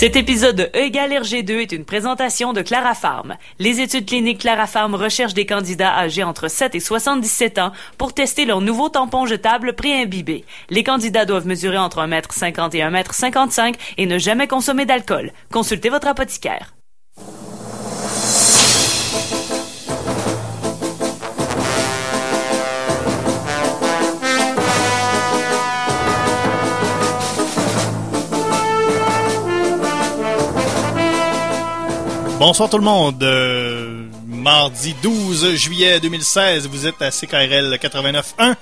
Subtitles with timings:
[0.00, 3.36] Cet épisode de E égale RG2 est une présentation de Clara Farm.
[3.58, 8.14] Les études cliniques Clara Farm recherchent des candidats âgés entre 7 et 77 ans pour
[8.14, 10.46] tester leur nouveau tampon jetable pré-imbibé.
[10.70, 15.32] Les candidats doivent mesurer entre 1m50 et 1m55 et ne jamais consommer d'alcool.
[15.52, 16.72] Consultez votre apothicaire.
[32.40, 33.22] Bonsoir tout le monde.
[33.22, 38.56] Euh, mardi 12 juillet 2016, vous êtes à CKRL 89.1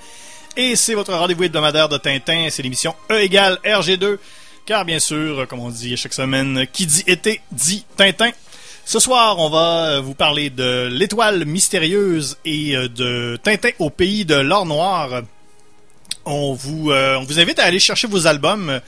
[0.57, 2.49] et c'est votre rendez-vous hebdomadaire de Tintin.
[2.49, 4.17] C'est l'émission E égale RG2.
[4.65, 8.31] Car bien sûr, comme on dit chaque semaine, qui dit été dit Tintin.
[8.83, 14.25] Ce soir, on va vous parler de l'étoile mystérieuse et euh, de Tintin au pays
[14.25, 15.21] de l'or noir.
[16.25, 18.81] On vous, euh, on vous invite à aller chercher vos albums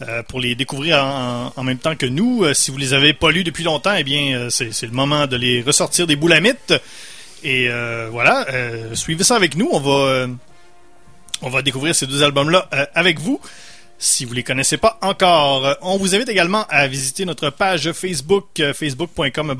[0.00, 2.44] euh, pour les découvrir en, même temps que nous.
[2.44, 5.26] Euh, si vous les avez pas lus depuis longtemps, eh bien, euh, c'est le moment
[5.26, 6.74] de les ressortir des boulamites.
[7.44, 7.68] Et
[8.12, 8.46] voilà,
[8.94, 9.68] suivez ça avec nous.
[9.72, 10.28] On va,
[11.42, 13.40] on va découvrir ces deux albums-là avec vous.
[13.98, 18.62] Si vous les connaissez pas encore, on vous invite également à visiter notre page Facebook,
[18.74, 19.56] facebook.com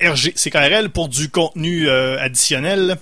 [0.00, 2.98] RGCKRL pour du contenu additionnel.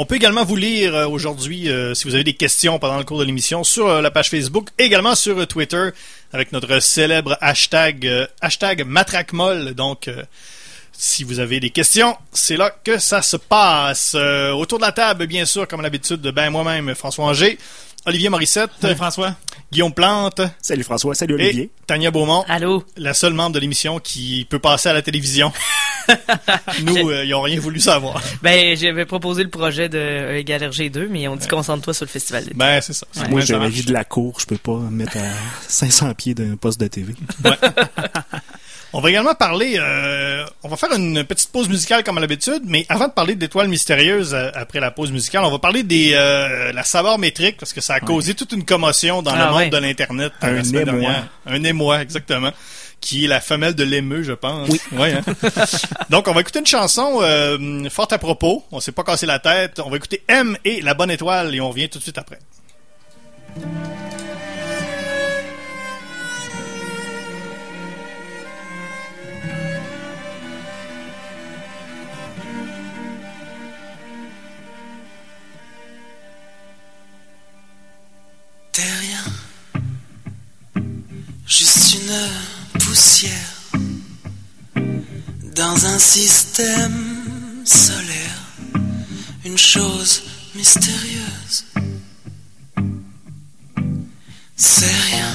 [0.00, 3.02] On peut également vous lire euh, aujourd'hui, euh, si vous avez des questions pendant le
[3.02, 5.88] cours de l'émission, sur euh, la page Facebook, également sur Twitter,
[6.32, 9.74] avec notre célèbre hashtag, hashtag MatraqueMolle.
[9.74, 10.08] Donc,
[10.92, 14.14] si vous avez des questions, c'est là que ça se passe.
[14.14, 17.58] autour de la table, bien sûr, comme l'habitude, ben moi-même, François Angers.
[18.08, 18.70] Olivier Morissette.
[18.80, 19.36] Salut François.
[19.70, 20.40] Guillaume Plante.
[20.62, 21.14] Salut François.
[21.14, 21.64] Salut Olivier.
[21.64, 22.42] Et Tania Beaumont.
[22.48, 22.82] Allô?
[22.96, 25.52] La seule membre de l'émission qui peut passer à la télévision.
[26.84, 28.22] Nous, euh, ils n'ont rien voulu savoir.
[28.42, 32.10] Ben, j'avais proposé le projet de e égal RG2, mais on dit concentre-toi sur le
[32.10, 33.06] festival Ben, c'est ça.
[33.28, 34.40] Moi, j'ai la vie de la cour.
[34.40, 35.28] Je peux pas me mettre à
[35.68, 37.14] 500 pieds d'un poste de TV.
[37.44, 37.50] Ouais.
[38.94, 42.62] On va également parler, euh, on va faire une petite pause musicale comme à l'habitude,
[42.64, 46.12] mais avant de parler d'étoiles mystérieuses euh, après la pause musicale, on va parler des
[46.14, 49.50] euh, la saveur métrique parce que ça a causé toute une commotion dans le ah,
[49.50, 51.12] monde de l'internet un émoi.
[51.46, 52.52] Un émoi, exactement
[53.00, 54.68] qui est la femelle de l'émeu, je pense.
[54.68, 54.80] Oui.
[54.90, 55.22] Ouais, hein.
[56.10, 57.20] Donc, on va écouter une chanson
[57.90, 58.64] forte à propos.
[58.72, 59.78] On s'est pas cassé la tête.
[59.78, 62.40] On va écouter M et La Bonne Étoile et on revient tout de suite après.
[85.54, 88.40] Dans un système solaire,
[89.44, 90.22] une chose
[90.56, 91.64] mystérieuse.
[94.56, 95.34] C'est rien,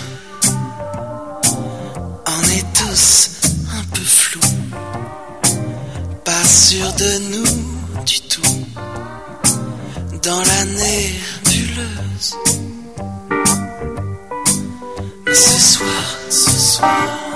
[2.28, 3.30] on est tous
[3.72, 4.52] un peu flous,
[6.26, 8.66] pas sûr de nous du tout,
[10.22, 12.36] dans la nébuleuse.
[15.34, 17.33] Ce soir, ce soir,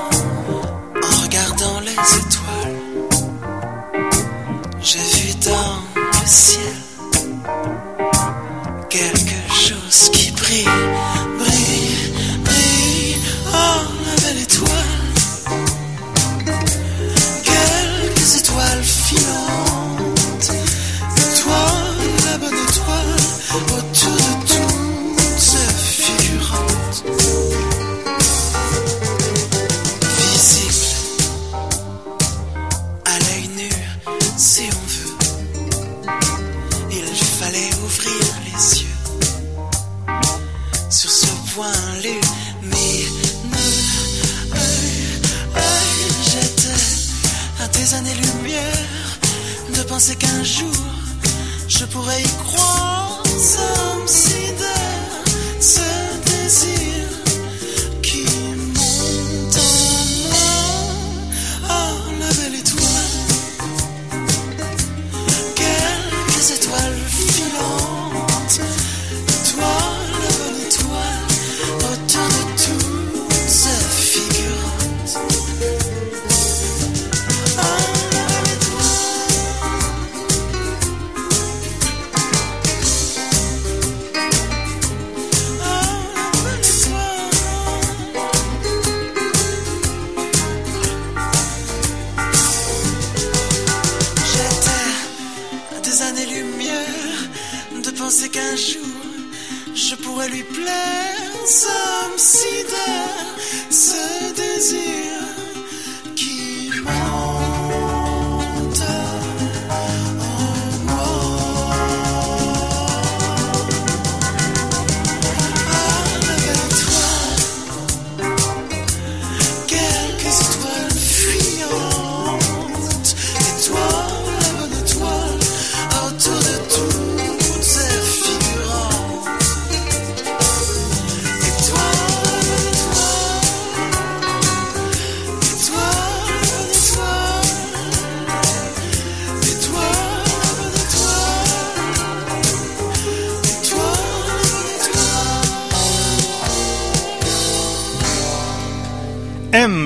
[8.89, 10.65] quelque chose qui brille,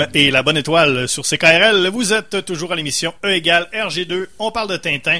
[0.03, 1.87] FM et la bonne étoile sur CKRL.
[1.89, 4.27] Vous êtes toujours à l'émission E égale RG2.
[4.39, 5.19] On parle de Tintin.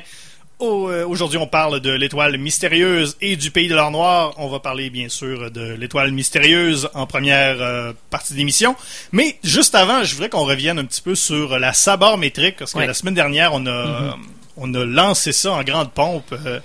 [0.61, 4.33] Euh, Aujourd'hui, on parle de l'étoile mystérieuse et du pays de l'or noir.
[4.37, 8.75] On va parler bien sûr de l'étoile mystérieuse en première euh, partie d'émission.
[9.11, 12.73] Mais juste avant, je voudrais qu'on revienne un petit peu sur la sabord métrique parce
[12.73, 12.85] que Ouais.
[12.87, 14.17] la semaine dernière, on a
[14.57, 16.31] on a lancé ça en grande pompe.
[16.45, 16.59] euh,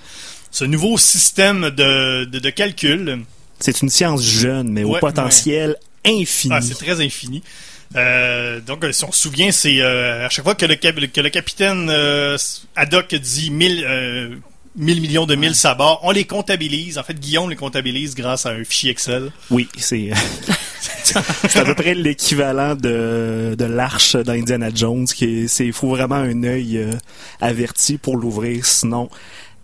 [0.51, 3.19] ce nouveau système de, de, de calcul.
[3.59, 5.75] C'est une science jeune, mais Ouais, au potentiel
[6.05, 6.53] infini.
[6.55, 7.41] Ah, c'est très infini.
[7.95, 10.95] Euh, donc, euh, si on se souvient, c'est euh, à chaque fois que le, cap-
[11.11, 12.37] que le capitaine euh,
[12.75, 14.35] Haddock dit 1000 euh,
[14.75, 16.97] 1000 millions de 1000 sabords, on les comptabilise.
[16.99, 19.31] En fait, Guillaume les comptabilise grâce à un fichier Excel.
[19.49, 20.11] Oui, c'est
[21.03, 25.05] c'est à peu près l'équivalent de, de l'arche d'Indiana Jones.
[25.05, 26.91] qui Il faut vraiment un œil euh,
[27.41, 28.65] averti pour l'ouvrir.
[28.65, 29.09] Sinon,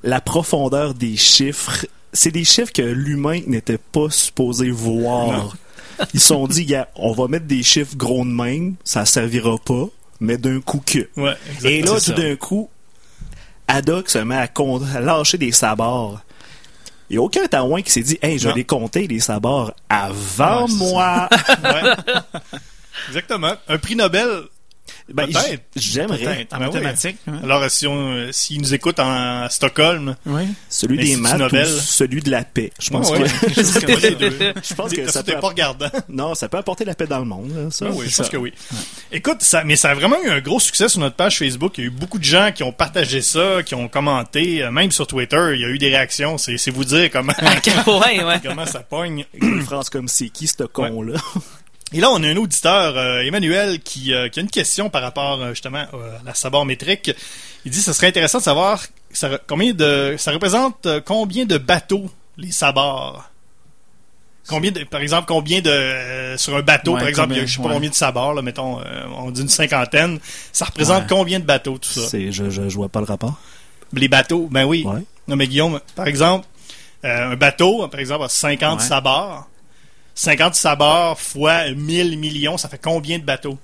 [0.01, 5.55] la profondeur des chiffres, c'est des chiffres que l'humain n'était pas supposé voir.
[6.13, 9.85] Ils se sont dit, on va mettre des chiffres gros de même, ça servira pas,
[10.19, 11.07] mais d'un coup que.
[11.17, 12.69] Ouais, Et là, tout d'un coup,
[13.67, 14.49] Haddock se met à,
[14.95, 16.21] à lâcher des sabords.
[17.09, 20.65] Il n'y a aucun Taouin qui s'est dit Hey, je vais compter les sabords avant
[20.65, 21.29] Ouais, moi.
[21.63, 21.93] Ouais.
[23.09, 23.53] Exactement.
[23.67, 24.43] Un prix Nobel.
[25.11, 25.27] Ben,
[25.75, 26.47] J'aimerais.
[26.51, 26.73] En Ben oui.
[26.73, 27.17] mathématiques.
[27.27, 27.39] hein.
[27.43, 30.43] Alors, si on, nous écoutent en, à Stockholm, Oui.
[30.69, 31.67] Celui des L'Institut maths Nobel.
[31.67, 32.71] ou celui de la paix.
[32.79, 33.27] Je pense Ouais, ouais.
[33.27, 34.53] que, Je pense que les deux.
[34.63, 35.89] je pense que ça peut, pas regardant.
[36.09, 37.51] non, ça peut apporter la paix dans le monde.
[37.55, 37.87] là, ça.
[37.89, 38.53] Ah oui, je pense que oui.
[39.11, 41.77] Écoute, ça, mais ça a vraiment eu un gros succès sur notre page Facebook.
[41.77, 44.71] Il y a eu beaucoup de gens qui ont partagé ça, qui ont commenté, euh,
[44.71, 45.51] même sur Twitter.
[45.55, 46.37] Il y a eu des réactions.
[46.37, 48.39] C'est, c'est vous dire comment, À quel point, ouais.
[48.43, 49.25] comment ça pogne.
[49.33, 51.19] Une phrase comme c'est qui ce con-là?
[51.93, 55.01] Et là, on a un auditeur, euh, Emmanuel, qui, euh, qui a une question par
[55.03, 55.87] rapport euh, justement à
[56.25, 57.11] la sabord métrique.
[57.65, 58.81] Il dit, ce serait intéressant de savoir
[59.11, 63.29] ça, combien de, ça représente combien de bateaux les sabords.
[64.49, 67.41] Combien de, par exemple, combien de euh, sur un bateau, Ouais, par exemple, il y
[67.41, 67.73] a, je sais pas ouais.
[67.75, 68.83] combien de sabords, là, mettons, euh,
[69.15, 70.19] on dit une cinquantaine.
[70.51, 71.07] Ça représente Ouais.
[71.17, 72.01] combien de bateaux tout ça?
[72.11, 73.35] Je, je, je vois pas le rapport.
[73.93, 74.83] Les bateaux, ben oui.
[75.27, 76.45] Non, mais Guillaume, par exemple,
[77.05, 78.85] euh, un bateau, par exemple, a 50 Ouais.
[78.85, 79.47] sabords.
[80.15, 83.57] 50 sabords fois 1000 millions, ça fait combien de bateaux?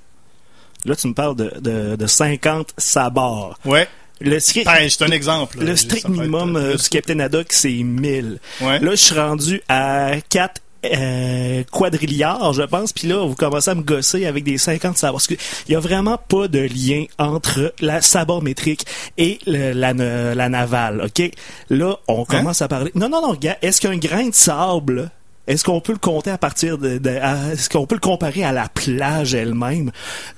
[0.85, 3.57] Là, tu me parles de, de, de 50 sabords.
[3.65, 3.87] Ouais.
[4.21, 5.59] Le, strict- Ben, c'est un exemple.
[5.59, 5.65] là.
[5.65, 8.39] le strict être, minimum euh, euh, du Capitaine Haddock, c'est 1000.
[8.61, 8.79] Ouais.
[8.79, 13.75] Là, je suis rendu à 4 euh, quadrilliards, je pense, puis là, vous commencez à
[13.75, 15.15] me gosser avec des 50 sabords.
[15.15, 15.37] Parce qu'il
[15.67, 18.85] y a vraiment pas de lien entre la sabord métrique
[19.17, 21.31] et le- la, ne- la navale, OK?
[21.69, 21.95] Là, Hein?
[22.07, 22.91] on commence à parler...
[22.95, 25.11] Non, non, non, regarde, est-ce qu'un grain de sable...
[25.49, 27.09] Est-ce qu'on peut le compter à partir de, de-
[27.51, 29.91] est-ce qu'on peut le comparer à la plage elle-même?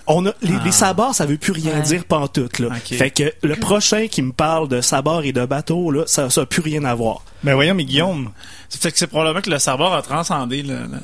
[0.07, 0.61] On a les, Ah.
[0.65, 1.81] les sabords, ça veut plus rien Ouais.
[1.81, 2.67] dire pantoute là.
[2.69, 2.97] Ok.
[2.97, 6.41] Fait que le prochain qui me parle de sabords et de bateaux là, ça ça
[6.41, 7.23] a plus rien à voir.
[7.43, 8.31] Ben voyons, mais Guillaume.
[8.69, 10.63] C'est que c'est probablement que le sabord a transcendé.
[10.63, 10.99] le- le-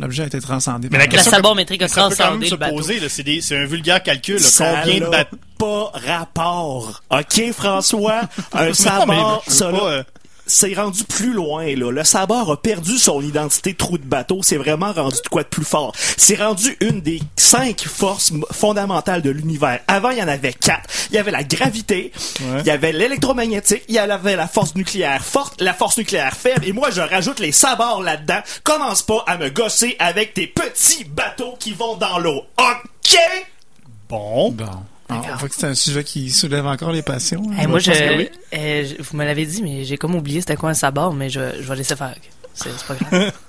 [0.00, 0.88] L'objet a été transcendé.
[0.92, 2.76] Mais la question sabord métrique a ça peut quand même transcendé se le bateau.
[2.76, 4.34] poser, là, c'est, des- c'est un vulgaire calcul.
[4.36, 4.40] là.
[4.40, 5.36] Ça combien de n'a bateaux?
[5.58, 7.02] pas rapport.
[7.10, 8.20] OK, François?
[8.52, 10.02] Un sabord, mais ça, pas, euh,
[10.48, 11.90] c'est rendu plus loin, là.
[11.92, 14.40] Le sabord a perdu son identité trou de bateau.
[14.42, 15.92] C'est vraiment rendu de quoi de plus fort.
[16.16, 19.80] C'est rendu une des cinq forces fondamentales de l'univers.
[19.86, 20.88] Avant, il y en avait quatre.
[21.10, 22.60] Il y avait la gravité, Ouais.
[22.60, 26.64] il y avait l'électromagnétique, il y avait la force nucléaire forte, la force nucléaire faible,
[26.66, 28.40] et moi, je rajoute les sabords là-dedans.
[28.64, 32.42] Commence pas à me gosser avec tes petits bateaux qui vont dans l'eau.
[32.58, 33.18] OK?
[34.08, 34.50] Bon.
[34.52, 34.66] Bon.
[35.10, 37.42] Ah, on voit que c'est un sujet qui soulève encore les passions.
[37.52, 37.56] hein.
[37.58, 38.28] Hey, moi, je, pense que oui.
[38.54, 41.40] euh, vous me l'avez dit, mais j'ai comme oublié c'était quoi un sabord, mais je,
[41.60, 42.14] je vais laisser faire.
[42.54, 43.32] C'est pas grave.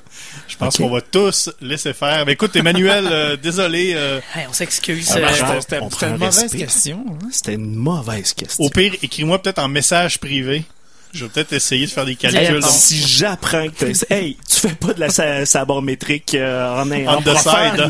[0.47, 2.25] Je pense qu'on va tous laisser faire.
[2.25, 3.93] Mais écoute, Emmanuel, euh, désolé.
[3.95, 5.09] euh, Hey, on s'excuse.
[5.11, 6.57] Ah, euh, ben, C'était- une mauvaise respect.
[6.57, 7.05] question.
[7.09, 7.27] hein.
[7.31, 8.63] C'était une mauvaise question.
[8.65, 10.65] au pire, écris-moi peut-être en message privé.
[11.11, 12.63] Je vais peut-être essayer de faire des calculs.
[12.63, 17.17] Si j'apprends que hey, tu fais pas de la sa- sabord métrique euh, en, en,
[17.17, 17.77] On the side.
[17.77, 17.89] là.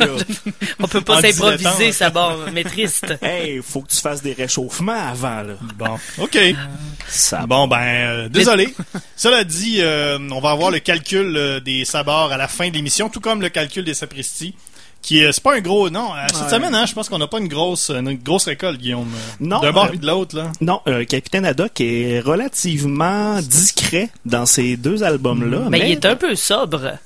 [0.79, 1.91] on peut pas s'improviser
[2.53, 3.13] maîtriste.
[3.21, 5.53] Hey, faut que tu fasses des réchauffements avant là.
[5.77, 6.37] Bon, OK.
[7.07, 8.73] Ça Bon, ben, euh, désolé.
[9.15, 12.73] Cela dit, euh, on va avoir le calcul euh, des sabords à la fin de
[12.75, 14.53] l'émission, tout comme le calcul des sapristis.
[15.01, 16.13] Qui est, c'est pas un gros, non.
[16.13, 16.49] euh, Cette Ouais.
[16.49, 19.07] semaine, hein, je pense qu'on n'a pas une grosse, une grosse récolte, Guillaume.
[19.13, 20.51] euh, Non, D'un bord euh, et de l'autre, là.
[20.61, 25.61] Non, euh, Capitaine Haddock est relativement discret dans ces deux albums-là.
[25.69, 26.97] Mais il est un peu sobre.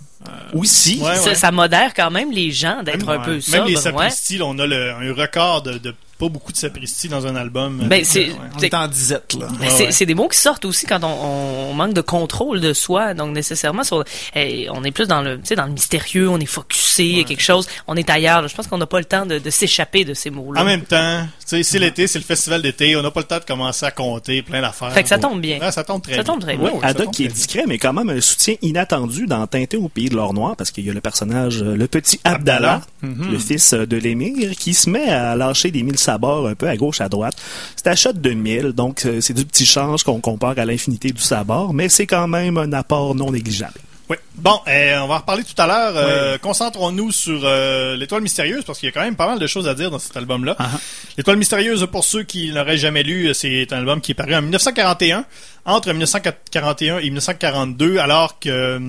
[0.54, 1.00] aussi.
[1.02, 1.36] Ouais, Ça, ouais.
[1.36, 3.26] ça modère quand même les gens d'être un Ouais.
[3.26, 3.66] peu Même sobre.
[3.68, 3.82] les ouais.
[3.82, 7.36] sapristis, là, on a le, un record de, de pas beaucoup de sapristi dans un
[7.36, 7.84] album.
[7.88, 8.36] Ben, c'est- Ouais.
[8.58, 9.48] On est en disette, là.
[9.60, 10.06] Mais Ouais, c'est ouais.
[10.06, 13.14] des mots qui sortent aussi quand on, on manque de contrôle de soi.
[13.14, 14.04] Donc nécessairement, sur,
[14.36, 17.42] eh, on est plus dans le, tu sais, dans le mystérieux, on est focusé, quelque
[17.44, 18.42] chose, on est ailleurs.
[18.42, 18.48] là.
[18.48, 20.62] Je pense qu'on n'a pas le temps de, de s'échapper de ces mots-là.
[20.62, 23.26] En même temps, tu sais, c'est l'été, c'est le festival d'été, on n'a pas le
[23.28, 24.92] temps de commencer à compter plein d'affaires.
[24.94, 25.60] Fait que ça tombe bien.
[25.60, 26.34] Ouais, ça tombe très Ça bien.
[26.34, 26.94] tombe très Ouais, bien.
[26.94, 27.34] tombe qui est très bien.
[27.34, 30.72] discret, mais quand même un soutien inattendu dans Tintin au pays de l'or noir, parce
[30.72, 34.74] qu'il y a le personnage, euh, le petit Abdallah, le fils euh, de l'émir, qui
[34.74, 37.36] se met à lâcher des mille sabords un peu à gauche, à droite.
[37.76, 41.12] C'est à shot de mille, donc euh, c'est du petit change qu'on compare à l'infinité
[41.12, 43.80] du sabord, mais c'est quand même un apport non négligeable.
[44.10, 44.18] Oui.
[44.36, 45.94] Bon, euh, on va en reparler tout à l'heure.
[45.96, 49.48] Euh, Concentrons-nous sur euh, l'étoile mystérieuse parce qu'il y a quand même pas mal de
[49.48, 50.56] choses à dire dans cet album-là.
[50.60, 50.80] Ah, ah.
[51.18, 54.42] L'étoile mystérieuse, pour ceux qui l'auraient jamais lu, c'est un album qui est paru en
[54.42, 55.26] 1941,
[55.66, 58.82] entre 1941 et 1942, alors que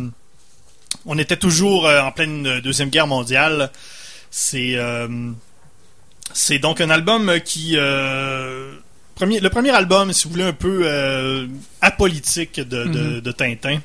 [1.07, 3.71] on était toujours en pleine deuxième guerre mondiale.
[4.31, 4.77] C'est
[6.33, 8.73] c'est donc un album qui euh,
[9.15, 11.47] premier le premier album, si vous voulez, un peu euh,
[11.81, 13.81] apolitique de, de, de Tintin.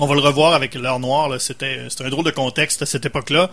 [0.00, 1.40] On va le revoir avec l'heure noire.
[1.40, 3.50] c'était un drôle de contexte à cette époque-là.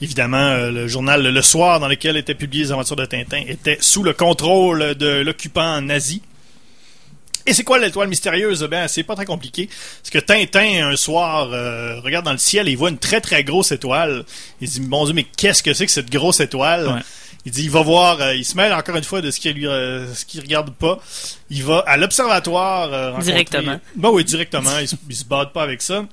[0.00, 3.78] Évidemment, euh, le journal Le Soir dans lequel étaient publiées les aventures de Tintin était
[3.80, 6.22] sous le contrôle de l'occupant nazi.
[7.48, 8.62] Et c'est quoi l'étoile mystérieuse?
[8.70, 9.68] Ben, c'est pas très compliqué.
[10.02, 13.20] Parce que Tintin, un soir, euh, regarde dans le ciel et il voit une très
[13.22, 14.24] très grosse étoile.
[14.60, 16.86] Il dit, mon Dieu, mais qu'est-ce que c'est que cette grosse étoile?
[16.88, 17.00] Ouais.
[17.46, 19.52] Il dit, il va voir, euh, il se mêle encore une fois de ce qu'il
[19.52, 20.98] lui, euh, ce qu'il regarde pas.
[21.48, 22.92] Il va à l'observatoire.
[22.92, 23.80] euh, Directement.
[23.96, 24.78] Ben oui, directement.
[24.80, 26.04] il, se, il se bade pas avec ça.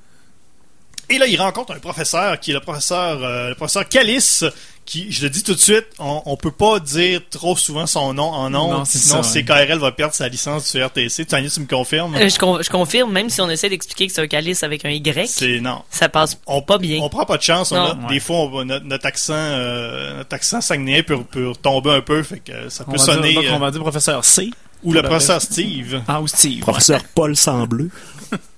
[1.10, 4.44] Et là, il rencontre un professeur qui est le professeur, euh, le professeur Calice,
[4.86, 8.14] qui, je le dis tout de suite, on, on peut pas dire trop souvent son
[8.14, 9.44] nom en nom, Non, c'est sinon ça, ouais.
[9.44, 11.26] CKRL va perdre sa licence du RTC.
[11.26, 12.16] Tania, tu me confirmes?
[12.16, 14.86] Euh, je, con- je confirme, même si on essaie d'expliquer que c'est un calice avec
[14.86, 15.82] un Y, C'est non.
[15.90, 17.00] ça passe On, pas bien.
[17.02, 17.72] On prend pas de chance.
[17.72, 17.82] on Non.
[17.84, 18.10] a- Ouais.
[18.10, 20.60] Des fois, on va- notre, notre accent, euh, notre accent
[21.08, 23.30] peut, peut tomber un peu, fait que ça On peut va sonner.
[23.32, 24.52] dire, donc, euh, on va dire professeur C.
[24.84, 26.60] ou le professeur Steve Ah, ou Steve.
[26.60, 27.90] Professeur Paul Sambleu.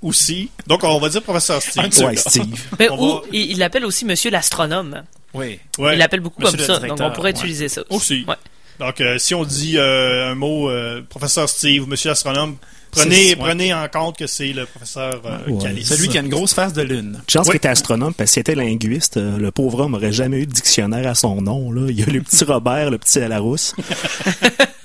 [0.01, 0.49] aussi.
[0.67, 1.83] Donc, on va dire professeur Steve.
[2.03, 2.45] Ouais, Steve.
[2.79, 5.03] Mais ou va- il l'appelle aussi Monsieur l'astronome.
[5.37, 5.59] Oui.
[5.77, 5.93] Ouais.
[5.93, 7.39] Il l'appelle beaucoup Monsieur comme ça, donc on pourrait ouais.
[7.39, 8.25] utiliser ça Aussi.
[8.27, 8.35] Ouais.
[8.79, 12.57] Donc, euh, si on dit euh, un mot, euh, professeur Steve ou monsieur astronome,
[12.91, 15.63] prenez, prenez en compte que c'est le professeur euh, Ouais.
[15.63, 15.87] Calice.
[15.89, 17.19] Celui qui a une grosse face de lune.
[17.27, 17.51] Chance Oui.
[17.53, 20.45] qu'il était astronome, parce que s'il était linguiste, euh, le pauvre homme aurait jamais eu
[20.45, 21.71] de dictionnaire à son nom.
[21.71, 21.87] Là.
[21.89, 23.73] Il y a le petit Robert, le petit Larousse.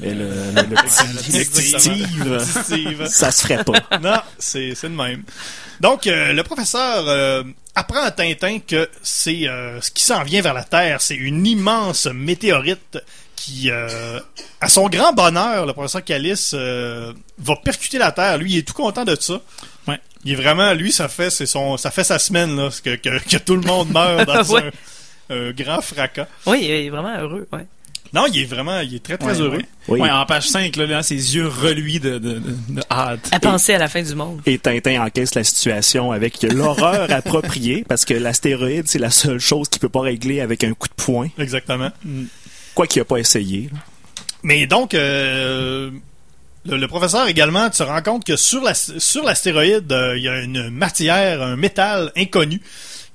[0.01, 3.07] Mais le, le- le petit, le petit Steve, Steve.
[3.09, 3.75] ça se ferait pas.
[4.03, 5.23] non, c'est c'est le même.
[5.81, 10.43] Donc, euh, le professeur euh, apprend à Tintin que c'est euh, ce qui s'en vient
[10.43, 12.99] vers la Terre, c'est une immense météorite
[13.37, 14.21] qui, euh,
[14.61, 18.39] à son grand bonheur, le professeur Calice euh, va percuter la Terre.
[18.39, 19.41] Lui, il est tout content de ça.
[19.89, 19.99] Ouais.
[20.25, 23.19] Il est vraiment, lui, ça fait, c'est son, ça fait sa semaine là, que, que,
[23.19, 24.71] que tout le monde meurt dans Ouais.
[25.31, 26.29] un, un grand fracas.
[26.47, 27.49] Oui, il est vraiment heureux.
[27.53, 27.67] Ouais.
[28.15, 29.57] Non, il est vraiment, il est très très Ouais, heureux.
[29.57, 29.65] ouais.
[29.89, 30.01] Oui.
[30.01, 33.29] Ouais, en page 5, là, là, ses yeux reluis de, de, de, de hâte.
[33.33, 34.41] À penser à la fin du monde.
[34.45, 39.69] Et Tintin encaisse la situation avec l'horreur appropriée, parce que l'astéroïde, c'est la seule chose
[39.71, 41.91] qu'il peut pas régler avec un coup de poing, Exactement.
[42.75, 43.71] quoi qu'il a pas essayé.
[43.73, 43.79] là.
[44.43, 45.91] Mais donc, euh,
[46.67, 50.23] le, le professeur également, tu te rends compte que sur la- sur l'astéroïde, euh, il
[50.25, 52.61] y a une matière, un métal inconnu,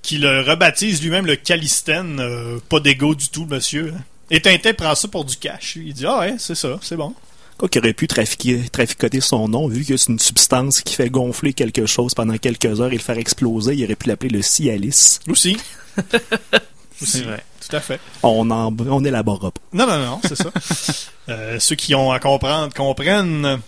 [0.01, 2.19] qui le rebaptise lui-même le calistène.
[2.19, 3.93] euh, pas d'égo du tout, monsieur.
[3.95, 4.01] hein.
[4.29, 5.77] Et Tintin prend ça pour du cash.
[5.77, 7.13] Il dit, ah ouais, c'est ça, c'est bon.
[7.57, 11.09] Quoi qu'il aurait pu trafiquer, traficoter son nom, vu que c'est une substance qui fait
[11.09, 14.41] gonfler quelque chose pendant quelques heures et le faire exploser, il aurait pu l'appeler le
[14.43, 15.19] Cialis.
[15.27, 15.57] Aussi.
[17.01, 17.21] Aussi.
[17.23, 17.43] vrai.
[17.67, 17.99] Tout à fait.
[18.23, 19.61] On en, on élaborera pas.
[19.73, 20.51] Non, non, non, c'est ça.
[21.29, 23.59] Euh, ceux qui ont à comprendre comprennent.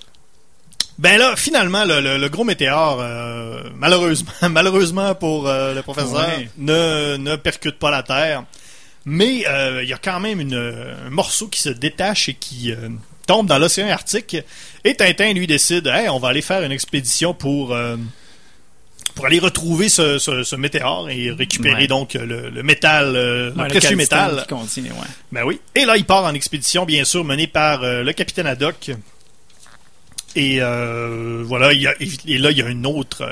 [0.98, 6.26] Ben là, finalement, le, le- le gros météore, euh, malheureusement, malheureusement pour euh, le professeur,
[6.26, 6.50] Ouais.
[6.58, 8.46] ne, ne percute pas la Terre.
[9.06, 12.72] Mais euh, il y a quand même une, un morceau qui se détache et qui
[12.72, 12.90] euh,
[13.28, 14.38] tombe dans l'océan Arctique.
[14.84, 17.74] Et Tintin, lui, décide, hey, on va aller faire une expédition pour...
[17.74, 17.96] euh,
[19.16, 21.88] pour aller retrouver ce, ce, ce météore et récupérer Ouais.
[21.88, 24.42] donc le, le métal, euh, le précieux métal.
[24.44, 25.08] qui contient, ouais.
[25.34, 25.60] Ben oui.
[25.76, 28.92] Et là, il part en expédition, bien sûr, menée par euh, le capitaine Haddock.
[30.36, 33.28] Et euh, voilà, il y a, et là, il y a une autre...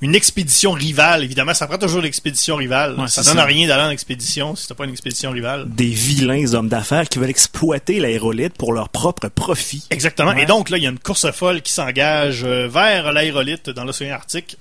[0.00, 2.98] une expédition rivale, évidemment, ça prend toujours l'expédition rivale.
[2.98, 3.44] Ouais, ça c'est donne ça.
[3.44, 5.68] rien d'aller en expédition si t'as pas une expédition rivale.
[5.68, 9.84] Des vilains hommes d'affaires qui veulent exploiter l'aérolite pour leur propre profit.
[9.90, 10.32] Exactement.
[10.32, 10.42] Ouais.
[10.42, 13.84] Et donc, là, il y a une course folle qui s'engage euh, vers l'aérolite dans
[13.84, 14.56] l'océan Arctique.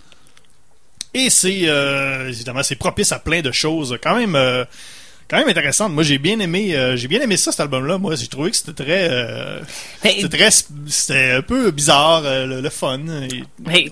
[1.13, 3.97] Et c'est, euh, évidemment, c'est propice à plein de choses.
[4.01, 4.65] Quand même, euh,
[5.29, 5.91] quand même intéressante.
[5.91, 7.97] Moi, j'ai bien aimé, euh, j'ai bien aimé ça, cet album-là.
[7.97, 9.59] Moi, j'ai trouvé que c'était très, euh,
[10.03, 10.49] Mais, c'était très,
[10.87, 12.97] c'était un peu bizarre, euh, le, le fun.
[12.97, 13.27] Mais,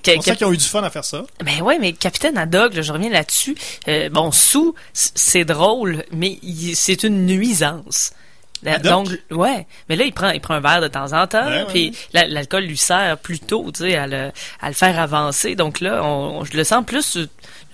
[0.05, 1.23] ça que- qu'ils ont eu du fun à faire ça.
[1.43, 3.55] Ben ouais, mais Capitaine Haddock, là, je reviens là-dessus.
[4.11, 6.37] Bon, sous, c'est drôle, mais
[6.73, 8.11] c'est une nuisance.
[8.63, 8.79] La-?
[8.79, 9.67] Donc, ouais.
[9.89, 11.45] Mais là, il prend, il prend un verre de temps en temps.
[11.45, 15.55] Ouais, puis la- l'alcool lui sert plutôt, tu sais, à le, à le faire avancer.
[15.55, 17.17] Donc là, on, je le sens plus,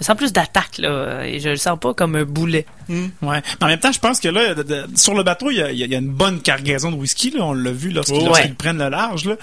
[0.02, 1.24] je le sens plus d'attaque, là.
[1.26, 2.66] Et je le sens pas comme un boulet.
[2.90, 3.06] Ouais.
[3.22, 5.62] Mais en même temps, je pense que là, de- de- sur le bateau, il y
[5.62, 7.32] a, y y une bonne cargaison de whisky.
[7.32, 8.26] Là, on l'a vu lorsqu'ils Ouais.
[8.26, 9.26] lorsqu'ils prennent le large.
[9.26, 9.36] Là.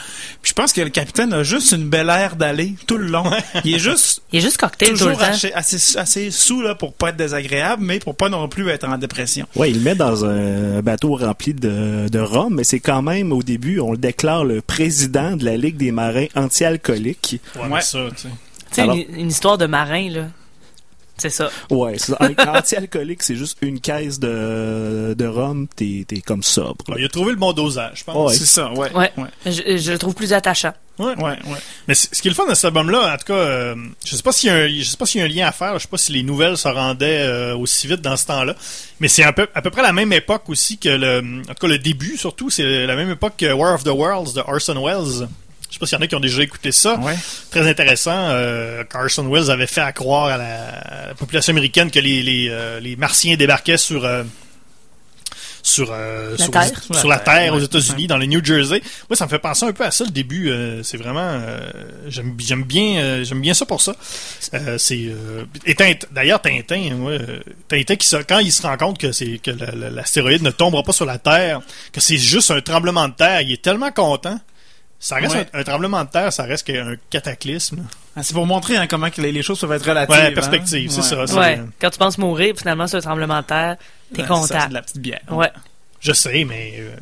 [0.43, 3.25] Puis je pense que le capitaine a juste une belle air d'aller tout le long.
[3.65, 5.25] Il est juste Il est juste cocktail tout le toujours temps.
[5.33, 8.87] assez, assez, assez sous là, pour pas être désagréable, mais pour pas non plus être
[8.87, 9.47] en dépression.
[9.57, 13.33] Ouais, il le met dans un bateau rempli de, de rhum, mais c'est quand même,
[13.33, 17.41] au début, on le déclare le président de la Ligue des marins anti-alcooliques.
[17.57, 17.81] Ouais, Ouais.
[17.81, 18.29] ça, tu sais.
[18.29, 20.23] Tu sais, Alors- une, une histoire de marin, là.
[21.19, 21.51] C'est ça.
[21.71, 22.19] Ouais, c'est ça.
[22.21, 26.85] Un anti-alcoolique, c'est juste une caisse de, de rhum, t'es, t'es comme sobre.
[26.97, 28.31] Il a trouvé le bon dosage, je pense.
[28.31, 28.37] Ouais.
[28.37, 28.93] C'est ça, ouais.
[28.93, 29.13] Ouais.
[29.17, 30.73] Ouais, Je, je le trouve plus attachant.
[30.99, 31.15] Ouais.
[31.17, 31.23] ouais.
[31.47, 31.59] ouais.
[31.87, 34.23] Mais ce qui est le fun de cet album-là, en tout cas, euh, je sais
[34.23, 35.75] pas s'il y a un, je sais pas s'il y a un lien à faire.
[35.75, 38.57] Je sais pas si les nouvelles se rendaient euh, aussi vite dans ce temps-là.
[38.99, 41.61] Mais c'est un peu, à peu près la même époque aussi que le, en tout
[41.61, 44.85] cas le début surtout, c'est la même époque que War of the Worlds de Orson
[44.85, 45.29] Welles.
[45.81, 46.97] Je sais pas s'il y en a qui ont déjà écouté ça.
[46.99, 47.15] Ouais.
[47.51, 48.11] Très intéressant.
[48.15, 52.23] Euh, Orson Welles avait fait à croire à la, à la population américaine que les,
[52.23, 54.25] les, euh, les Martiens débarquaient sur euh,
[55.63, 56.83] sur, euh, La sur, Terre.
[56.99, 57.65] sur la Terre aux ouais.
[57.65, 58.81] États-Unis, dans le New Jersey.
[59.11, 60.49] Moi, ça me fait penser un peu à ça le début.
[60.51, 61.59] euh, c'est vraiment, euh,
[62.09, 63.95] j'aime bien, euh, j'aime bien ça pour ça.
[64.55, 65.45] Euh, c'est euh,
[66.13, 69.73] d'ailleurs Tintin, euh, Tintin qui se- quand il se rend compte que c'est que la-
[69.73, 71.61] la- l'astéroïde ne tombera pas sur la Terre,
[71.93, 74.41] que c'est juste un tremblement de terre, il est tellement content.
[75.01, 75.47] Ça reste Ouais.
[75.53, 77.85] un, un tremblement de terre, ça reste qu'un cataclysme.
[78.17, 80.17] Ah, C'est pour montrer hein, comment que les, les choses peuvent être relatives.
[80.17, 80.33] Ouais, hein.
[80.35, 81.27] perspective, c'est Ouais.
[81.27, 81.39] ça.
[81.39, 81.61] Ouais.
[81.81, 83.77] Quand tu penses mourir, finalement, c'est un tremblement de terre.
[84.13, 84.47] T'es Ouais, content.
[84.47, 85.21] ça, c'est de la petite bière.
[85.31, 85.51] Ouais.
[86.01, 86.97] Je sais, mais euh,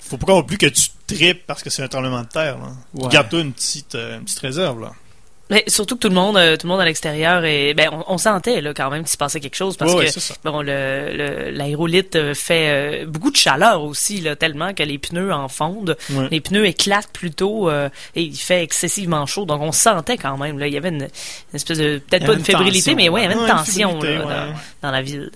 [0.00, 2.56] faut pas non plus que tu tripes parce que c'est un tremblement de terre.
[2.94, 4.80] Garde-toi une petite, euh, une petite réserve.
[4.80, 4.92] Là.
[5.50, 8.04] Mais surtout que tout le monde, euh, tout le monde à l'extérieur, et ben, on,
[8.14, 10.04] on sentait là quand même qu'il se passait quelque chose parce que
[10.44, 14.98] bon, le, le- l'aérolite euh, fait euh, beaucoup de chaleur aussi là, tellement que les
[14.98, 15.96] pneus en fondent,
[16.30, 19.46] les pneus éclatent plutôt euh, et il fait excessivement chaud.
[19.46, 21.08] Donc on sentait quand même là, il y avait une, une
[21.56, 23.98] espèce de peut-être pas une une fébrilité, tension, mais ouais, il y avait une tension
[24.28, 24.46] là,
[24.82, 25.30] dans la ville.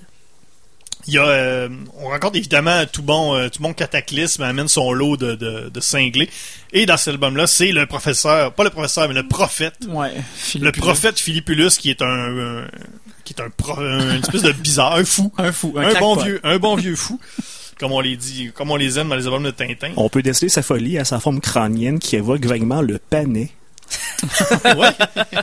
[1.08, 1.68] Il y a, euh,
[2.00, 5.80] on rencontre évidemment tout bon, euh, tout bon cataclysme amène son lot de, de, de
[5.80, 6.30] cinglés.
[6.72, 10.12] Et dans cet album-là, c'est le professeur, pas le professeur, mais le prophète, Ouais.
[10.14, 12.66] le Philippe prophète Philippulus qui est un, un-
[13.24, 15.74] qui est un, pro- un- une espèce de bizarre, un fou, Un fou.
[15.76, 17.18] Un, un, bon vieux, un bon vieux fou,
[17.80, 19.90] comme on les dit, comme on les aime dans les albums de Tintin.
[19.96, 23.50] On peut déceler sa folie à sa forme crânienne qui évoque vaguement le panais.
[24.76, 24.88] ouais,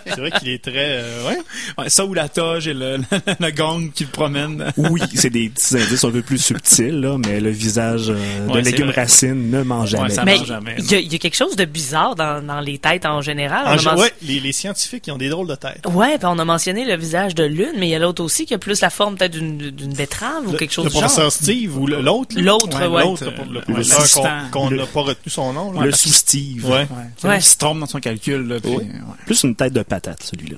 [0.05, 1.37] c'est vrai qu'il est très, euh, ouais.
[1.77, 2.97] Ouais, ça ou la toge et le,
[3.39, 4.71] le gong qui le promène.
[4.77, 8.51] Oui, c'est des petits indices un peu plus subtils, là, mais le visage euh, de
[8.53, 9.01] Ouais, légumes vrai.
[9.01, 10.03] racines ne ment jamais.
[10.03, 12.15] Ouais, ça Mais marche jamais, il y, a- il y a quelque chose de bizarre
[12.15, 13.79] dans, dans les têtes en général.
[13.79, 15.83] En ouais, les, les scientifiques, ils ont des drôles de tête.
[15.93, 18.45] Ouais, puis on a mentionné le visage de Lune, mais il y a l'autre aussi
[18.45, 21.03] qui a plus la forme peut-être d'une betterave ou Le- quelque chose le du genre.
[21.03, 22.35] professeur Steve ou le- l'autre.
[22.39, 23.03] L'autre, Ouais.
[23.03, 25.71] L'autre, le, le le qu'on Le- n'a pas retenu son nom.
[25.73, 25.81] là.
[25.85, 26.65] le sous-Steve.
[26.65, 26.87] Ouais.
[27.23, 27.29] Ouais.
[27.29, 27.37] Ouais.
[27.37, 28.38] Il se trompe dans son calcul.
[28.47, 28.77] Là, puis, Ouais.
[28.83, 29.15] ouais.
[29.25, 30.57] Plus une tête de patate, celui-là.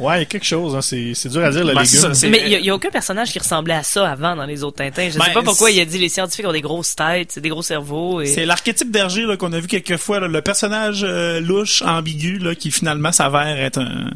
[0.00, 0.76] Ouais, il y a quelque chose.
[0.76, 0.80] Hein.
[0.80, 1.86] C'est c'est dur à dire, le Ben, légume.
[1.86, 4.44] c'est ça, c'est- Mais il n'y a, aucun personnage qui ressemblait à ça avant dans
[4.46, 5.10] les autres Tintins.
[5.10, 7.32] Je Ben, sais pas pourquoi c'est- il a dit les scientifiques ont des grosses têtes,
[7.32, 8.20] c'est des gros cerveaux.
[8.20, 8.26] Et...
[8.26, 12.38] C'est l'archétype d'Hergé là, qu'on a vu quelques fois, là, le personnage euh, louche, ambigu,
[12.38, 14.10] là, qui finalement s'avère être un,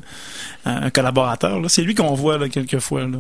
[0.65, 1.59] un collaborateur.
[1.59, 1.69] Là.
[1.69, 3.01] C'est lui qu'on voit là, quelques fois.
[3.01, 3.19] Là.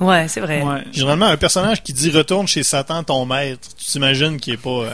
[0.00, 0.62] Ouais, c'est vrai.
[0.62, 0.82] Ouais.
[0.90, 4.70] Généralement, un personnage qui dit retourne chez Satan, ton maître, tu t'imagines qu'il est pas,
[4.70, 4.90] euh,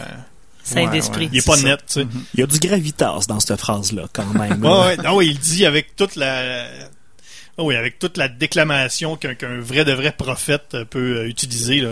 [0.69, 1.25] Saint Ouais, d'esprit.
[1.25, 1.31] ouais.
[1.33, 2.07] il est pas net, tu sais.
[2.35, 4.61] Il y a du gravitas dans cette phrase-là, quand même.
[4.65, 4.97] Ouais, ouais.
[4.99, 6.65] Non, ouais, il dit avec toute la,
[7.59, 11.81] Ah oui, avec toute la déclamation qu'un vrai de vrai prophète euh, peut euh, utiliser,
[11.81, 11.91] là.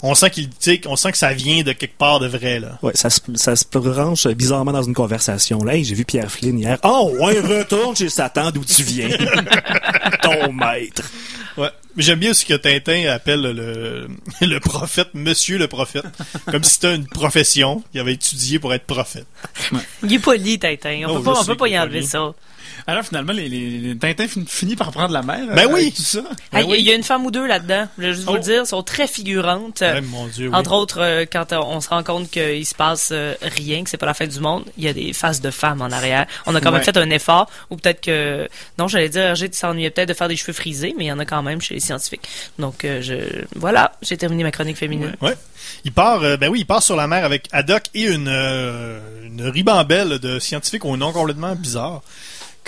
[0.00, 0.48] On sent qu'il,
[0.86, 2.78] on sent que ça vient de quelque part de vrai, là.
[2.82, 5.64] Ouais, ça se, ça se branche bizarrement dans une conversation.
[5.64, 6.78] Là, hey, j'ai vu Pierre Flynn hier.
[6.84, 9.08] Oh, ouais, retourne chez Satan d'où tu viens.
[10.22, 11.02] Ton maître.
[11.58, 11.68] Ouais.
[11.96, 14.08] Mais j'aime bien aussi que Tintin appelle le,
[14.40, 16.04] le prophète Monsieur le prophète.
[16.46, 19.26] Comme si c'était une profession qu'il avait étudié pour être prophète.
[20.04, 21.02] Il est poli, Tintin.
[21.08, 22.32] On Oh, peut pas, on peut pas y enlever ça.
[22.86, 25.40] Alors finalement, les, les, les Tintins fin- finit par prendre la mer.
[25.54, 25.92] Ben euh, oui.
[25.94, 26.20] Tout ça.
[26.30, 26.76] Ah, Ben Il oui.
[26.80, 27.88] il y a une femme ou deux là-dedans.
[27.98, 28.36] Je vais juste vous Oh.
[28.36, 29.80] le dire, elles sont très figurantes.
[29.80, 30.54] Ouais, mon Dieu, oui.
[30.54, 33.96] Entre autres, euh, quand on se rend compte qu'il se passe euh, rien, que c'est
[33.96, 36.26] pas la fin du monde, il y a des faces de femmes en arrière.
[36.46, 36.84] On a quand même Ouais.
[36.84, 38.48] fait un effort, ou peut-être que...
[38.78, 41.18] Non, j'allais dire, Hergé s'ennuyait peut-être de faire des cheveux frisés, mais il y en
[41.18, 42.28] a quand même chez les scientifiques.
[42.58, 43.44] Donc, je...
[43.56, 45.14] voilà, j'ai terminé ma chronique féminine.
[45.20, 45.36] Ouais.
[45.84, 49.00] Il part, euh, ben oui, il part sur la mer avec Haddock et une, euh,
[49.26, 52.02] une ribambelle de scientifiques au nom complètement bizarre.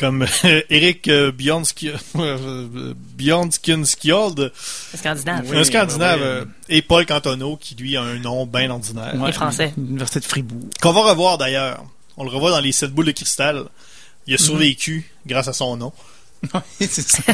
[0.00, 1.92] Comme euh, Eric euh, Bjornski-
[3.18, 5.44] Bjornskinskjold, C'est scandinave.
[5.48, 9.14] Oui, un Scandinave, euh, et Paul Cantono, qui lui a un nom bien ordinaire.
[9.16, 9.74] Ouais, Français.
[9.76, 10.68] L'université de Fribourg.
[10.80, 11.84] Qu'on va revoir d'ailleurs.
[12.16, 13.64] On le revoit dans les sept boules de cristal.
[14.26, 15.92] Il a survécu grâce à son nom.
[16.54, 17.22] Ouais, c'est ça.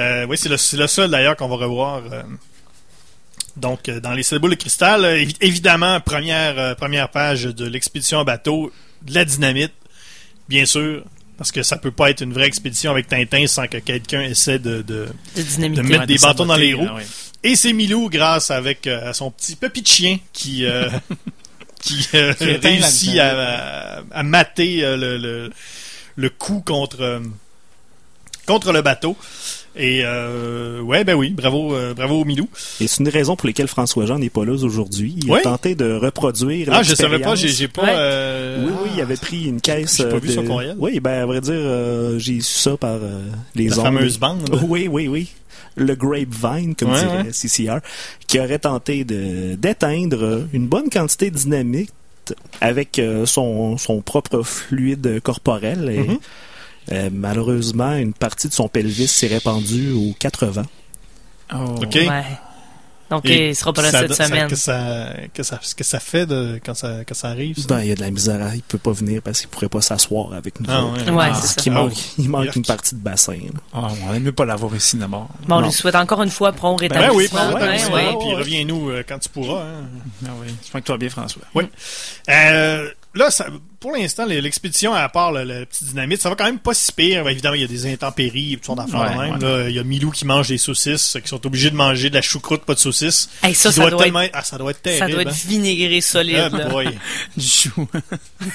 [0.00, 0.56] Euh, oui, c'est le,
[0.88, 2.24] seul d'ailleurs qu'on va revoir euh,
[3.56, 8.18] Donc, dans les sept boules de cristal, évi- évidemment, première, euh, première page de l'expédition
[8.18, 8.72] à bateau,
[9.02, 9.70] de la dynamite,
[10.48, 11.02] bien sûr,
[11.36, 14.58] parce que ça peut pas être une vraie expédition avec Tintin sans que quelqu'un essaie
[14.58, 14.82] de...
[14.82, 15.42] de- De.
[15.76, 16.94] De mettre des bâtons dans les roues.
[16.96, 17.06] ouais.
[17.42, 20.64] Et c'est Milou, grâce avec euh, son petit petit chien, qui...
[20.64, 20.88] euh,
[21.82, 25.50] qui euh, Qui réussit à, à, à mater euh, le, le,
[26.16, 27.20] le coup contre, euh,
[28.46, 29.16] contre le bateau.
[29.76, 32.48] Et euh, ouais, ben oui, bravo, euh, bravo Milou.
[32.80, 35.16] Et c'est une raison pour laquelle François Jean n'est pas là aujourd'hui.
[35.18, 35.38] Il Oui.
[35.40, 37.82] a tenté de reproduire Ah, je savais pas, j'ai pas.
[37.82, 37.88] Ouais.
[37.92, 39.96] euh, Oui, oui, il avait pris une caisse.
[39.96, 40.32] J'ai pas euh, vu de...
[40.32, 40.76] son courriel.
[40.78, 43.24] Oui, ben à vrai dire, euh, j'ai su ça par euh,
[43.56, 43.84] les La ondes.
[43.84, 44.48] fameuse bande.
[44.68, 45.28] Oui, oui, oui.
[45.76, 47.32] Le grapevine, comme Ouais, dirait ouais.
[47.32, 47.78] CCR,
[48.28, 51.90] qui aurait tenté de d'éteindre une bonne quantité de dynamite
[52.60, 55.90] avec euh, son, son propre fluide corporel.
[55.92, 56.18] Et, Mhm.
[56.92, 60.66] Euh, malheureusement, une partie de son pelvis s'est répandue aux quatre vents.
[61.54, 61.74] Oh.
[61.82, 61.94] Ok.
[61.94, 62.24] Ouais.
[63.10, 64.48] Donc, Et il sera pas là ça- cette ça- semaine.
[64.48, 67.56] que ça, que ça, ce que ça fait de, quand ça, quand ça arrive.
[67.58, 67.66] ça?
[67.68, 69.68] Ben, il y a de la misère, à- il peut pas venir parce qu'il pourrait
[69.68, 70.66] pas s'asseoir avec nous.
[70.70, 71.10] Ah, ouais.
[71.10, 71.60] Ouais, Ah, ça.
[71.66, 73.34] Ah, manque, il manque une partie de bassin.
[73.34, 73.60] là.
[73.74, 75.28] Ah, on aime mieux pas l'avoir ici d'abord.
[75.46, 75.66] Bon, on Non.
[75.66, 77.14] lui souhaite encore une fois prompt Ben rétablissement.
[77.18, 78.16] oui, prends Ouais, rétablissement, ouais.
[78.18, 79.62] puis reviens-nous euh, quand tu pourras.
[79.64, 79.84] hein.
[80.26, 80.54] Ah oui.
[80.62, 81.42] J'espère que tu vas bien, François.
[82.30, 83.46] Euh, là, ça,
[83.84, 86.90] pour l'instant, l'expédition, à part le, le petit dynamite, ça va quand même pas si
[86.90, 87.22] pire.
[87.22, 89.42] Ben, évidemment, il y a des intempéries et tout son affaire Ouais, de même.
[89.42, 89.62] ouais.
[89.64, 89.68] là.
[89.68, 92.22] Il y a Milou qui mange des saucisses, qui sont obligés de manger de la
[92.22, 93.28] choucroute, pas de saucisses.
[93.42, 95.04] Hey, ça, doit être, Ah, ça doit être terrible.
[95.06, 95.46] ça doit être hein.
[95.46, 96.50] vinaigré solide.
[96.54, 96.68] Ah, là.
[97.36, 97.86] Du chou.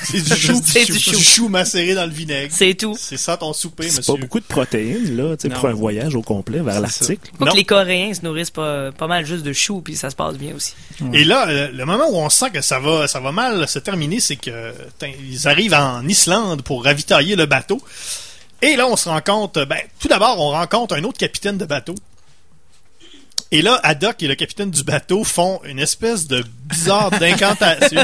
[0.02, 1.20] C'est du chou, C'est du chou.
[1.20, 2.52] chou macéré dans le vinaigre.
[2.56, 2.96] C'est tout.
[3.00, 4.14] C'est ça ton souper, C'est monsieur.
[4.16, 7.22] pas beaucoup de protéines, là, tu sais, pour un voyage au complet vers l'Arctique.
[7.38, 7.52] Faut Non.
[7.52, 10.38] que les Coréens se nourrissent pas, pas mal juste de choux, puis ça se passe
[10.38, 10.74] bien aussi.
[11.14, 13.78] Et là, le, le moment où on sent que ça va, ça va mal se
[13.78, 17.82] terminer, c'est que tain, ils arrivent en Islande pour ravitailler le bateau.
[18.62, 21.66] Et là, on se rend compte, ben, tout d'abord, on rencontre un autre capitaine de
[21.66, 21.96] bateau.
[23.52, 28.04] Et là, Haddock et le capitaine du bateau font une espèce de bizarre d'incantation.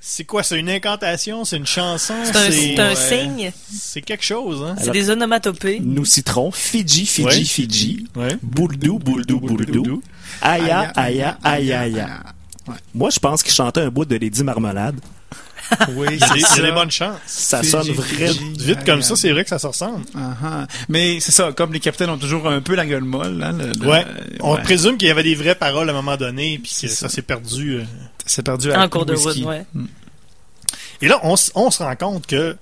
[0.00, 0.42] C'est quoi?
[0.42, 1.44] C'est une incantation?
[1.44, 2.14] C'est une chanson?
[2.24, 3.52] C'est un, ouais, signe.
[3.72, 4.76] C'est quelque chose, hein?
[4.78, 5.80] C'est des onomatopées.
[5.80, 7.44] Nous citerons Fidji, Fidji, Ouais.
[7.44, 8.06] Fidji.
[8.14, 8.36] Ouais.
[8.42, 10.02] Bouldou, bouldou, bouldou.
[10.42, 12.08] Aya, aya, aya, aya.
[12.94, 15.00] Moi, je pense qu'il chantait un bout de Lady Marmelade.
[15.94, 17.18] Oui, Il y a des- il y a des bonnes chances.
[17.26, 18.32] Ça sonne vraiment.
[18.58, 20.04] Vite comme ça, c'est vrai que ça se ressemble.
[20.14, 20.66] Ah-ha.
[20.88, 23.72] Mais c'est ça, comme les capitaines ont toujours un peu la gueule molle, hein, le-
[23.78, 24.04] le- Ouais.
[24.40, 24.62] On ouais.
[24.62, 27.08] présume qu'il y avait des vraies paroles à un moment donné, puis que C'est ça
[27.08, 27.08] ça.
[27.08, 27.76] s'est perdu.
[27.80, 27.84] euh.
[28.26, 29.44] C'est perdu à En cours de route, whisky.
[29.44, 29.64] ouais.
[31.02, 31.50] Et là, on, se
[31.82, 32.56] rend compte que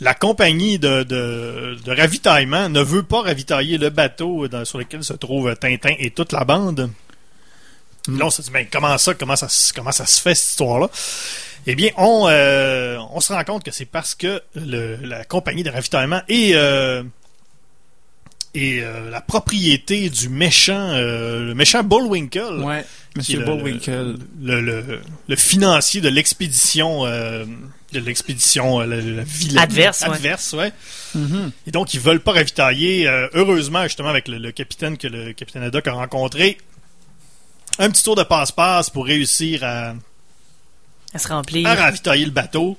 [0.00, 5.04] la compagnie de, de, de ravitaillement ne veut pas ravitailler le bateau dans- sur lequel
[5.04, 6.90] se trouve Tintin et toute la bande.
[8.08, 10.34] Et Là, on se dit, mais comment ça, comment ça, se- comment ça se fait
[10.34, 10.90] cette histoire-là?
[11.66, 15.62] Eh bien, on, euh, on se rend compte que c'est parce que le- la compagnie
[15.62, 17.02] de ravitaillement est, euh,
[18.54, 22.62] est euh, la propriété du méchant, euh, le méchant Bullwinkle.
[22.64, 24.16] Ouais, est Monsieur le- Bullwinkle.
[24.42, 27.44] le, le, le financier de l'expédition euh,
[27.92, 28.96] de l'expédition la,
[29.62, 30.06] Adverse, ouais.
[30.08, 30.72] adverse ouais.
[31.14, 31.50] Mhm.
[31.66, 35.34] et donc ils veulent pas ravitailler euh, heureusement justement avec le, le capitaine que le
[35.34, 36.56] capitaine Haddock a rencontré
[37.78, 39.94] un petit tour de passe-passe pour réussir à,
[41.12, 41.66] Elle se remplit.
[41.66, 42.76] à ravitailler le bateau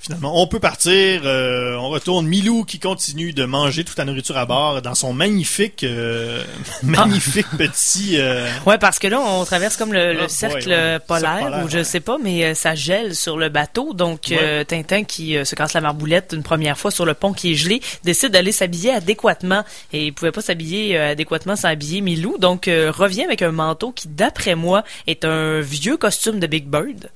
[0.00, 1.22] Finalement, on peut partir.
[1.24, 2.26] euh, on retourne.
[2.26, 6.42] Milou qui continue de manger toute la nourriture à bord dans son magnifique, euh,
[6.82, 8.16] magnifique petit.
[8.18, 10.98] euh, Ouais, parce que là, on traverse comme le, Ah, le cercle ouais.
[11.06, 11.84] polaire, polaire, ou je ouais.
[11.84, 13.92] sais pas, mais euh, ça gèle sur le bateau.
[13.92, 14.32] Donc,
[14.68, 17.80] Tintin, qui se casse la marboulette une première fois sur le pont qui est gelé,
[18.02, 19.64] décide d'aller s'habiller adéquatement.
[19.92, 22.38] Et il pouvait pas s'habiller adéquatement sans habiller Milou.
[22.38, 27.10] Donc, revient avec un manteau qui, d'après moi, est un vieux costume de Big Bird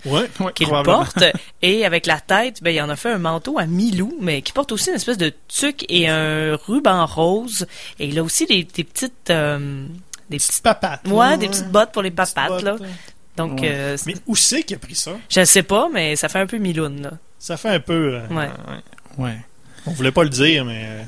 [0.55, 1.25] qu'il porte.
[1.62, 4.53] et avec la tête, ben, il en a fait un manteau à Milou, mais qui
[4.53, 7.67] porte aussi une espèce de tuque et un ruban rose.
[7.99, 9.31] Et il a aussi des, des petites...
[9.31, 9.87] euh,
[10.31, 11.07] des petites Petite papate.
[11.09, 12.77] Ouais, des petites bottes pour les papates, bottes, là.
[13.37, 13.71] Donc, Ouais.
[13.73, 15.13] euh, Mais où c'est qu'il a pris ça?
[15.29, 17.11] je ne sais pas, mais ça fait un peu miloune, là.
[17.39, 18.15] Ça fait un peu.
[18.15, 18.49] euh, Ouais.
[19.19, 19.37] Ouais.
[19.87, 21.05] On voulait pas le dire, mais.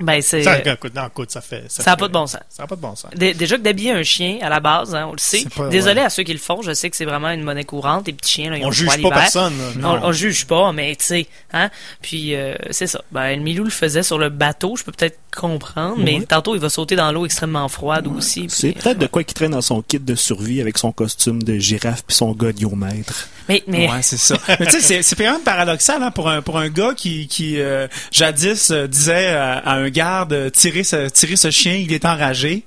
[0.00, 0.42] Ben, c'est...
[0.42, 1.64] Ça, écoute, non, écoute, ça fait.
[1.68, 2.40] ça n'a pas de bon sens.
[2.48, 3.10] Ça n'a pas de bon sens.
[3.14, 5.44] Dé- Déjà que d'habiller un chien, à la base, hein, on le sait.
[5.54, 6.06] Pas- Désolé ouais.
[6.06, 8.06] à ceux qui le font, je sais que c'est vraiment une monnaie courante.
[8.06, 9.56] Les petits chiens, là, ils ont On le juge pas personne.
[9.58, 9.64] là.
[9.76, 10.00] On, Non.
[10.04, 11.70] on juge pas, mais tu sais, hein.
[12.02, 13.02] Puis euh, c'est ça.
[13.12, 16.26] Ben, le Milou le faisait sur le bateau, je peux peut-être comprendre, mais Ouais.
[16.26, 18.46] tantôt il va sauter dans l'eau extrêmement froide aussi.
[18.48, 21.56] C'est peut-être de quoi qui traîne dans son kit de survie avec son costume de
[21.58, 23.28] girafe puis son godiomètre.
[23.48, 24.36] Mais, mais Ouais, c'est ça.
[24.60, 27.26] Mais tu sais, c'est- c'est quand même paradoxal hein, pour un pour un gars qui
[27.26, 31.74] qui euh, jadis euh, disait à, à un garde euh, tirer ce tirer ce chien,
[31.74, 32.64] il est enragé.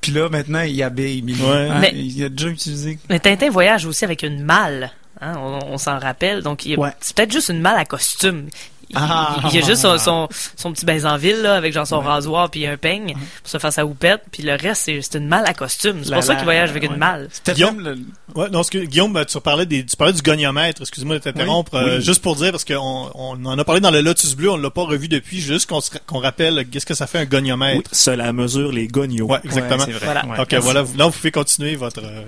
[0.00, 1.22] Puis là maintenant il habille.
[1.40, 1.68] Ouais.
[1.70, 2.98] Hein, Mais- Il a déjà utilisé.
[3.08, 4.90] Mais Tintin voyage aussi avec une malle.
[5.20, 6.42] Hein, on, on s'en rappelle.
[6.42, 6.90] Donc, il Ouais.
[7.00, 8.48] c'est peut-être juste une malle à costume.
[8.96, 9.36] Ah.
[9.44, 12.00] il, il a juste son, son, son petit bain en ville, là, avec genre son
[12.00, 14.22] rasoir puis un peigne pour se faire sa houppette.
[14.32, 16.00] Puis le reste, c'est c'est une malle à costume.
[16.04, 16.88] C'est La- pour ça qu'il voyage avec ouais.
[16.88, 17.28] une malle.
[17.48, 20.80] Guillaume- même le- Ouais, non, ce que, Guillaume, tu parlais, des, tu parlais du goniomètre.
[20.82, 21.70] Excuse-moi de t'interrompre.
[21.74, 21.80] Oui.
[21.88, 22.02] euh, Oui.
[22.04, 24.70] juste pour dire, parce qu'on on en a parlé dans le Lotus Bleu, on l'a
[24.70, 25.40] pas revu depuis.
[25.40, 27.78] Juste qu'on se- qu'on rappelle qu'est-ce que ça fait un goniomètre.
[27.78, 29.26] Oui, cela mesure les gognos.
[29.26, 29.84] Ouais, exactement.
[29.84, 29.92] Vrai.
[30.02, 30.26] Voilà.
[30.26, 30.36] Ouais.
[30.36, 32.00] Donc voilà, vous- là vous pouvez continuer votre.
[32.02, 32.22] euh,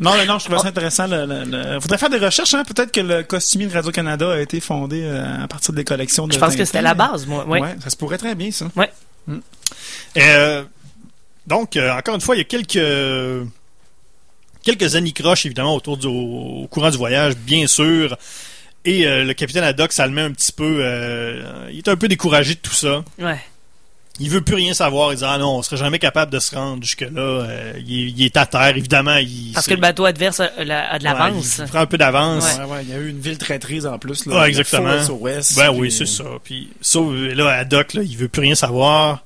[0.00, 1.06] Non, non, je trouvais ça intéressant.
[1.06, 2.64] Le, le- le- Faudrait faire des recherches, hein.
[2.64, 6.32] Peut-être que le costumier de Radio-Canada a été fondé euh, à partir des collections de
[6.34, 7.46] Je pense que c'était la base, moi.
[7.46, 7.60] Ouais.
[7.60, 8.66] Ouais, ça se pourrait très bien, ça.
[10.18, 10.64] Euh,
[11.46, 13.48] donc, euh, encore une fois, il y a quelques
[14.62, 18.16] quelques anicroches, évidemment, autour du au, courant du voyage, bien sûr.
[18.84, 20.80] Et le capitaine Haddock, ça le met un petit peu...
[21.70, 23.02] il est un peu découragé de tout ça.
[23.18, 23.40] Ouais.
[24.18, 25.12] Il veut plus rien savoir.
[25.12, 27.20] Il dit, ah non, on serait jamais capable de se rendre jusque-là.
[27.20, 29.16] Euh, il, est- il est à terre, évidemment.
[29.16, 31.58] Il, Parce que le bateau adverse a, a- a de l'avance.
[31.58, 32.44] Ouais, il prend un peu d'avance.
[32.44, 32.64] Ouais.
[32.64, 34.24] Ouais, ouais, il y a eu une ville traîtrise en plus.
[34.26, 35.02] Là, Ouais, Le exactement.
[35.02, 36.24] SOS, Ben puis- oui, c'est ça.
[36.42, 36.98] Puis ça,
[37.34, 39.22] là, Haddock, là, il veut plus rien savoir.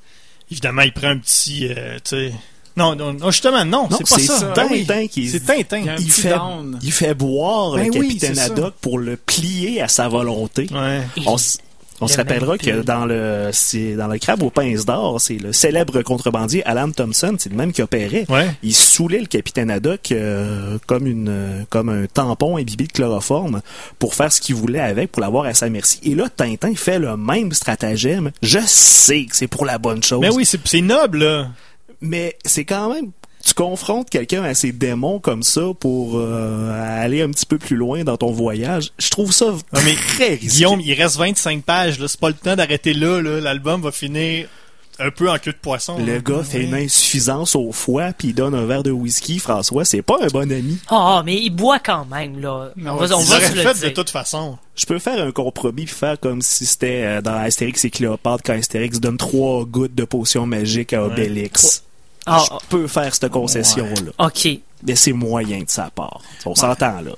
[0.50, 1.68] Évidemment, il prend un petit...
[1.68, 2.32] euh, tu sais...
[2.76, 4.46] Non, non, non, justement, non, Non, c'est pas c'est ça.
[4.54, 5.08] Tintin Ben oui.
[5.08, 5.82] qui- C'est Tintin.
[5.98, 6.78] Il fait, down.
[6.82, 8.44] il fait boire Ben le oui, capitaine ça.
[8.44, 10.66] Haddock pour le plier à sa volonté.
[10.72, 11.02] Ouais.
[11.26, 11.58] On, s-
[12.00, 15.38] on se Le rappellera que dans le c'est dans le crabe aux pinces d'or, c'est
[15.38, 18.24] le célèbre contrebandier Alan Thompson, c'est le même qui opérait.
[18.28, 18.50] Ouais.
[18.62, 23.60] Il saoulait le capitaine Haddock euh, comme une comme un tampon imbibé de chloroforme
[23.98, 26.00] pour faire ce qu'il voulait avec pour l'avoir à sa merci.
[26.02, 28.30] Et là Tintin fait le même stratagème.
[28.42, 31.48] Je sais que c'est pour la bonne chose, Mais oui, c'est c'est noble, là.
[32.00, 33.10] mais c'est quand même
[33.44, 37.76] tu confrontes quelqu'un à ses démons comme ça pour euh, aller un petit peu plus
[37.76, 38.92] loin dans ton voyage.
[38.98, 40.46] Je trouve ça Non, mais très risqué.
[40.46, 42.08] Guillaume, il reste 25 pages, là.
[42.08, 43.40] C'est pas le temps d'arrêter là, là.
[43.40, 44.46] L'album va finir
[44.98, 45.96] un peu en queue de poisson.
[45.98, 49.38] Le gars fait une insuffisance au foie puis il donne un verre de whisky.
[49.38, 50.78] François, c'est pas un bon ami.
[50.88, 52.70] Ah, mais il boit quand même, là.
[52.76, 53.88] Non, on va, on va se le fait dire.
[53.88, 54.58] de toute façon.
[54.76, 58.42] Je peux faire un compromis puis faire comme si c'était euh, dans Astérix et Cléopâtre
[58.44, 61.82] quand Astérix donne trois gouttes de potion magique à Obélix.
[62.26, 64.12] Ah, Je peux faire cette concession-là.
[64.26, 64.48] OK.
[64.86, 66.20] Mais c'est moyen de sa part.
[66.46, 67.12] On s'entend là.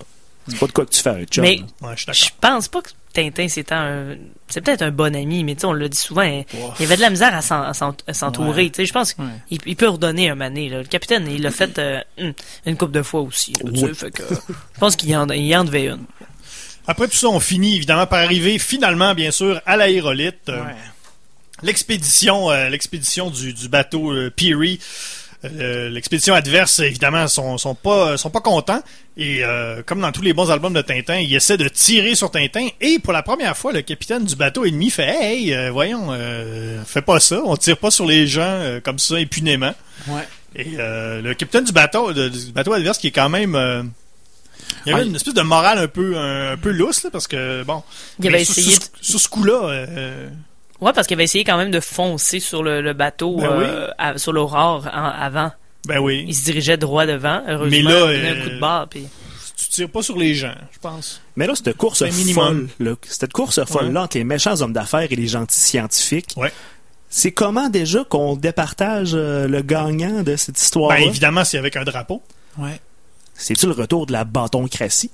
[0.48, 1.42] C'est pas de quoi que tu fais un chum.
[1.44, 1.60] Mais.
[1.80, 4.16] Ouais, je pense pas que Tintin, c'est tant un...
[4.48, 6.44] C'est peut-être un bon ami, mais tu sais, on l'a dit souvent, il
[6.80, 8.64] il avait de la misère à s'en- à s'en- à s'entourer.
[8.64, 8.70] Ouais.
[8.70, 9.58] Tu sais, je pense qu'il Ouais.
[9.66, 10.68] il peut redonner un mané.
[10.68, 10.78] Là.
[10.78, 12.00] Le capitaine, il l'a fait euh,
[12.66, 13.52] une couple de fois aussi.
[13.62, 13.94] là, tu sais, Ouais.
[13.94, 16.04] fait que, je pense qu'il en, il en devait une.
[16.88, 20.48] Après tout ça, on finit évidemment par arriver finalement, bien sûr, à l'aérolite.
[20.48, 20.74] Euh, Ouais.
[21.62, 24.78] L'expédition, euh, l'expédition du, du bateau euh, Peary.
[25.44, 28.80] Euh, l'expédition adverse, évidemment, sont, sont pas sont pas contents.
[29.16, 32.30] Et euh, comme dans tous les bons albums de Tintin, ils essaient de tirer sur
[32.30, 32.68] Tintin.
[32.80, 36.16] Et pour la première fois, le capitaine du bateau ennemi fait Hey, euh, voyons,
[36.86, 39.74] fais pas ça, on tire pas sur les gens comme ça impunément.
[40.06, 40.28] Ouais.
[40.54, 43.56] Et euh, le capitaine du bateau, de- du bateau adverse, qui est quand même,
[44.86, 45.08] il y avait Ouais.
[45.08, 47.82] une espèce de morale un peu un, un peu lousse là, parce que bon,
[48.20, 50.28] Il avait essayé de- sur ce coup-là, euh,
[50.82, 53.88] Ouais, parce qu'il avait essayé quand même de foncer sur le, le bateau, Ben euh,
[53.98, 55.50] à- sur l'aurore en- avant.
[55.86, 57.40] ben oui, Il se dirigeait droit devant.
[57.48, 58.88] Heureusement, Mais là, il a donné un euh, coup de barre.
[58.88, 59.06] Puis...
[59.56, 61.22] tu tires pas sur les gens, je pense.
[61.36, 65.06] Mais là, cette course folle, là, cette course folle là entre les méchants hommes d'affaires
[65.10, 66.34] et les gentils scientifiques.
[66.36, 66.52] Ouais.
[67.08, 70.98] C'est comment déjà qu'on départage euh, le gagnant de cette histoire-là?
[70.98, 72.22] Ben évidemment, c'est avec un drapeau.
[72.58, 72.80] Ouais.
[73.34, 75.10] C'est-tu le retour de la bâtoncratie?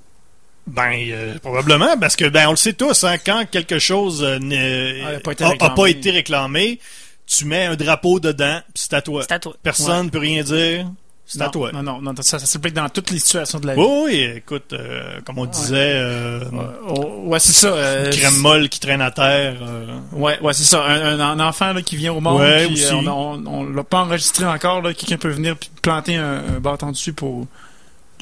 [0.69, 4.39] Ben euh, probablement, parce que ben on le sait tous, hein, quand quelque chose euh,
[4.39, 5.21] ne- Ah, a
[5.59, 6.79] pas pas été réclamé,
[7.27, 9.23] tu mets un drapeau dedans, puis c'est à toi.
[9.23, 9.55] C'est à toi.
[9.63, 10.87] Personne ne peut rien dire,
[11.27, 11.73] c'est à Non, toi.
[11.73, 13.81] Non, non, non, ça, ça s'applique dans toutes les situations de la vie.
[13.81, 17.69] Oui, oui, écoute, euh, comme on disait, euh, Ouais, oh, ouais, c'est ça.
[17.69, 19.57] euh, crème molle qui traîne à terre.
[19.63, 20.83] euh, Ouais, ouais, c'est ça.
[20.85, 22.85] Un, un- un enfant là, qui vient au monde, Ouais, puis, aussi.
[22.95, 24.81] euh, on, on, on l'a pas enregistré encore.
[24.81, 24.95] là.
[24.95, 27.47] Quelqu'un peut venir puis planter un, un bâton dessus pour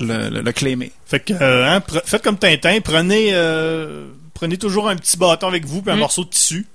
[0.00, 0.92] le, le, le claimer.
[1.06, 5.64] Fait que, euh, hein, faites comme Tintin, prenez, euh, prenez toujours un petit bâton avec
[5.64, 6.00] vous puis un Mm.
[6.00, 6.66] morceau de tissu.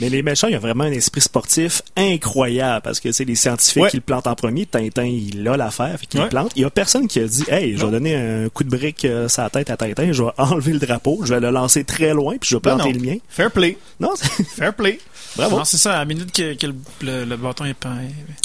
[0.00, 3.34] Mais les méchants, il y a vraiment un esprit sportif incroyable parce que c'est les
[3.34, 3.90] scientifiques Ouais.
[3.90, 4.66] qui le plantent en premier.
[4.66, 6.26] Tintin, il a l'affaire, fait qu'il Ouais.
[6.26, 6.52] le plante.
[6.56, 9.04] Il y a personne qui a dit Hey, je vais donner un coup de brique
[9.04, 11.84] euh, sur la tête à Tintin, je vais enlever le drapeau, je vais le lancer
[11.84, 12.98] très loin, puis je vais planter non.
[12.98, 13.16] le mien.
[13.28, 14.98] Fair play, Non, c'est- fair play.
[15.36, 15.58] bravo.
[15.58, 15.94] Non, c'est ça.
[15.94, 17.98] À la minute que, que le, le- le bâton est peint.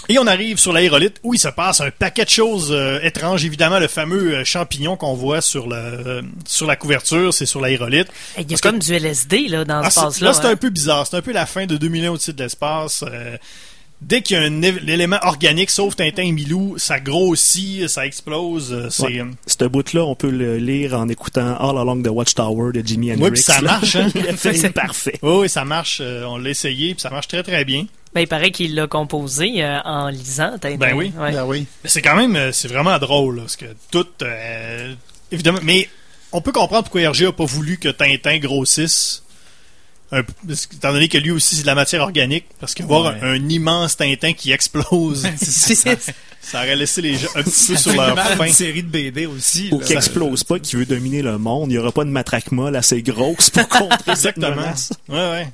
[0.10, 3.44] Et on arrive sur l'aérolite où il se passe un paquet de choses euh, étranges.
[3.46, 7.60] Évidemment, le fameux euh, champignon qu'on voit sur, le, euh, sur la couverture, c'est sur
[7.62, 8.08] l'aérolite.
[8.38, 10.28] Il y a Parce que- comme du LSD là, dans Ah, ce passe-là.
[10.30, 10.52] là, c'est hein.
[10.52, 11.06] un peu bizarre.
[11.08, 13.04] C'est un peu la fin de 2001 au-dessus de l'espace.
[13.08, 13.38] Euh,
[14.02, 18.06] dès qu'il y a un é- l'élément organique, sauf Tintin et Milou, ça grossit, ça
[18.06, 18.72] explose.
[18.74, 19.20] euh, C'est, Ouais.
[19.22, 23.12] euh, Ce bout-là, on peut le lire en écoutant All Along the Watchtower de Jimi
[23.12, 23.24] Hendrix.
[23.24, 24.10] Ouais, puis ça marche, hein?
[24.38, 25.18] c'est parfait.
[25.24, 26.00] Oui, oui, ça marche.
[26.02, 27.86] euh, on l'a essayé, puis ça marche très très bien.
[28.14, 30.58] Ben, il paraît qu'il l'a composé euh, en lisant.
[30.60, 30.78] Tintin.
[30.78, 31.12] Ben oui.
[31.18, 31.32] Ouais.
[31.34, 31.66] Ben oui.
[31.84, 34.94] Mais c'est quand même, c'est vraiment drôle, là, parce que tout, euh,
[35.32, 35.90] évidemment, mais
[36.32, 39.24] on peut comprendre pourquoi Hergé a pas voulu que Tintin grossisse.
[40.12, 43.20] Un- étant donné que lui aussi c'est de la matière organique, parce que voir Ouais.
[43.22, 45.28] un, un immense Tintin qui explose,
[46.42, 48.46] ça aurait laissé les gens un petit peu sur leur faim.
[48.46, 49.70] une série de BD aussi.
[49.72, 51.72] Ou qui explose pas, qui veut dominer le monde.
[51.72, 54.56] Il y aura pas de matraque molle assez grosse pour contrer cette Exactement.
[54.56, 54.94] menace.
[55.10, 55.48] Ouais, ouais.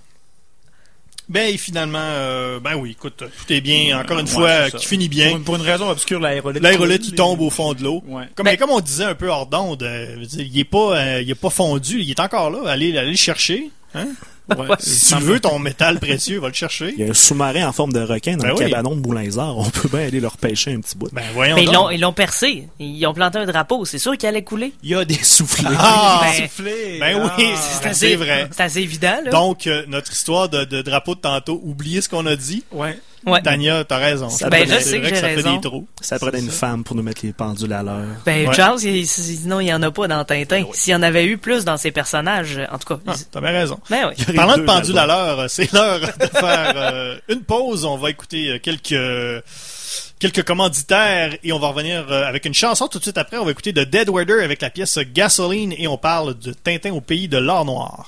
[1.30, 4.32] Ben, et finalement, euh, ben oui, écoute, tout est bien, encore une Ouais,
[4.70, 5.30] fois, qui finit Pour bien.
[5.32, 6.62] une, pour une raison obscure, l'aérolite.
[6.62, 8.04] L'aérolite, il tombe au fond de l'eau.
[8.06, 8.26] Ouais.
[8.36, 11.22] Comme, Ben- mais comme on disait un peu hors d'onde, euh, il est pas, euh,
[11.22, 12.70] il est pas fondu, il est encore là.
[12.70, 13.72] Allez, allez le chercher.
[13.96, 14.08] Hein?
[14.50, 14.68] Ouais.
[14.80, 16.94] Si tu veux ton métal précieux, va le chercher.
[16.98, 18.70] Il y a un sous-marin en forme de requin dans Ben le oui.
[18.70, 19.58] cabanon de Boulainzard.
[19.58, 21.08] On peut bien aller leur pêcher un petit bout.
[21.14, 21.76] Ben voyons Mais ils donc.
[21.76, 22.68] l'ont, ils l'ont percé.
[22.80, 23.86] Ils ont planté un drapeau.
[23.86, 24.74] C'est sûr qu'il allait couler.
[24.84, 25.70] Il y a des soufflets.
[25.78, 26.22] Ah!
[26.24, 26.98] Ben, Soufflé.
[27.00, 27.56] Ben oui, Ah.
[27.82, 28.48] c'est c'est vrai.
[28.52, 29.32] C'est assez évident, là.
[29.32, 32.64] Donc, euh, notre histoire de, de drapeau de tantôt, oubliez ce qu'on a dit.
[32.72, 33.00] Ouais.
[33.26, 33.42] Ouais.
[33.42, 34.30] Tania, t'as raison.
[34.30, 35.88] Ça Ben, je sais que ça fait des trous.
[36.02, 38.06] Ça prenait une femme pour nous mettre les pendules à l'heure.
[38.26, 38.54] Ben, Ouais.
[38.54, 40.64] Charles, il- sinon, il y en a pas dans Tintin.
[40.74, 43.00] S'il y en avait eu plus dans ses personnages, en tout cas.
[43.08, 43.80] Ah, t'as bien raison.
[43.90, 44.26] Ben oui.
[44.28, 47.86] Il Parlant de deux pendule à l'heure, c'est l'heure de faire euh, une pause.
[47.86, 49.44] On va écouter euh, quelques
[50.20, 53.38] quelques commanditaires et on va revenir euh, avec une chanson tout de suite après.
[53.38, 56.92] On va écouter de Dead Weather avec la pièce Gasoline et on parle de Tintin
[56.94, 58.08] au pays de l'or noir.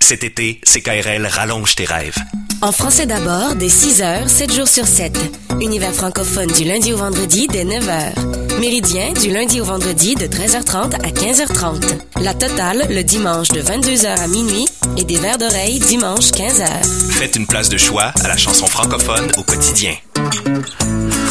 [0.00, 2.16] Cet été, CKRL rallonge tes rêves.
[2.62, 5.16] En français d'abord, dès 6h, 7 jours sur 7.
[5.60, 8.58] Univers francophone du lundi au vendredi dès 9h.
[8.60, 11.84] Méridien du lundi au vendredi de 13h30 à 15h30.
[12.22, 16.66] La totale le dimanche de 22h à minuit et des verres d'oreille dimanche 15h.
[17.10, 19.94] Faites une place de choix à la chanson francophone au quotidien.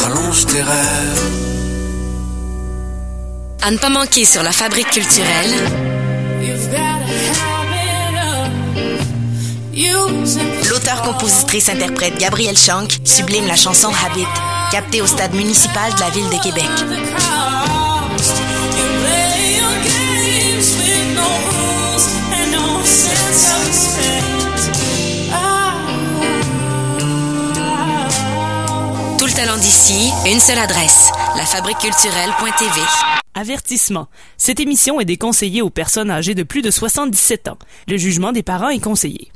[0.00, 1.22] Rallonge tes rêves.
[3.62, 5.52] À ne pas manquer sur la fabrique culturelle,
[10.68, 14.26] l'auteur-compositrice-interprète Gabrielle Shank sublime la chanson Habit,
[14.72, 16.68] captée au stade municipal de la ville de Québec.
[29.18, 32.80] tout le talent d'ici, une seule adresse, lafabriqueculturelle.tv.
[33.34, 34.08] Avertissement.
[34.36, 37.58] Cette émission est déconseillée aux personnes âgées de plus de 77 ans.
[37.86, 39.30] Le jugement des parents est conseillé.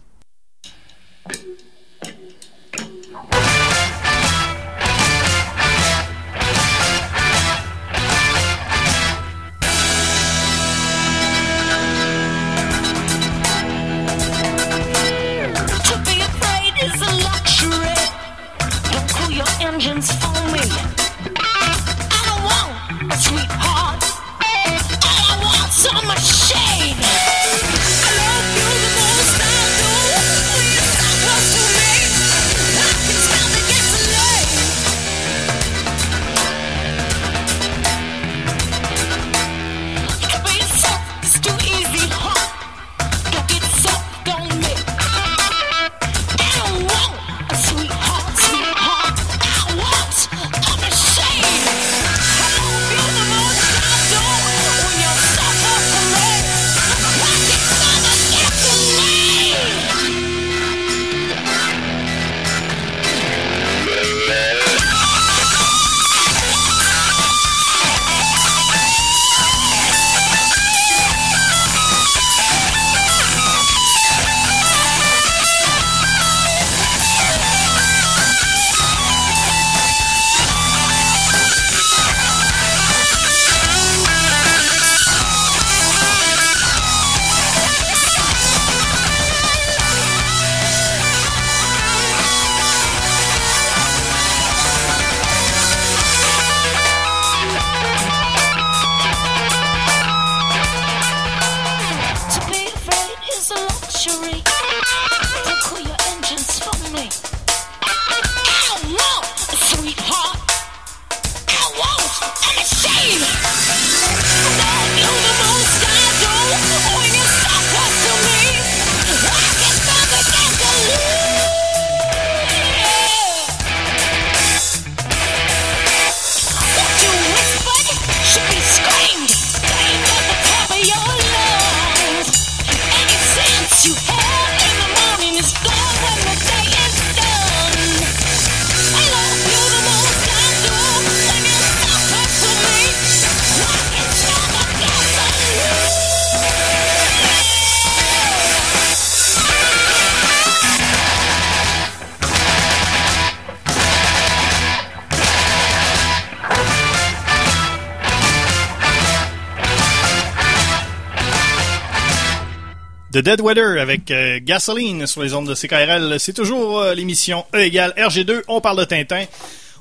[163.13, 166.19] The Dead Weather avec euh, Gasoline sur les ondes de CKRL.
[166.19, 168.43] C'est toujours euh, l'émission E égale RG2.
[168.49, 169.25] On parle de Tintin.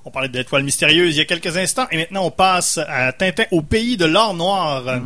[0.04, 1.88] On parlait de l'étoile mystérieuse il y a quelques instants.
[1.92, 4.86] Et maintenant, on passe à Tintin au pays de l'or noir.
[4.88, 4.98] euh,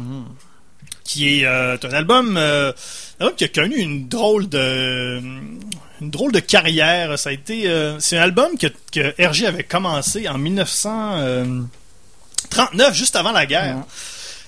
[1.04, 5.20] Qui est un album, album qui a connu une drôle de
[6.02, 7.20] une drôle de carrière.
[7.20, 7.70] Ça a été,
[8.00, 8.66] c'est un album que
[9.24, 13.84] RG avait commencé en 1939, juste avant la guerre.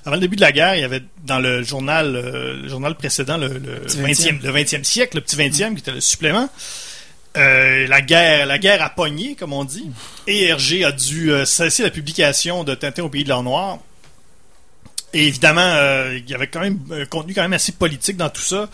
[0.08, 2.96] Avant le début de la guerre, il y avait dans le journal, euh, le journal
[2.96, 6.50] précédent, le, le Petit 20e, le 20e siècle, le petit 20e, qui était le supplément.
[7.36, 9.86] euh, la guerre, la guerre a pogné, comme on dit,
[10.26, 13.80] et RG a dû euh, cesser la publication de Tintin au pays de l'or noir.
[15.14, 18.30] Et évidemment, euh, il y avait quand même un contenu quand même assez politique dans
[18.30, 18.70] tout ça.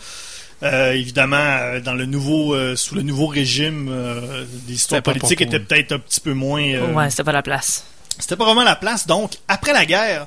[0.62, 5.58] Euh, évidemment, dans le nouveau, euh, sous le nouveau régime, euh, les histoires politiques étaient
[5.58, 6.62] peut-être un petit peu moins.
[6.62, 7.84] euh, Ouais, c'était pas la place.
[8.20, 9.04] c'était pas vraiment la place.
[9.06, 10.26] Donc, après la guerre,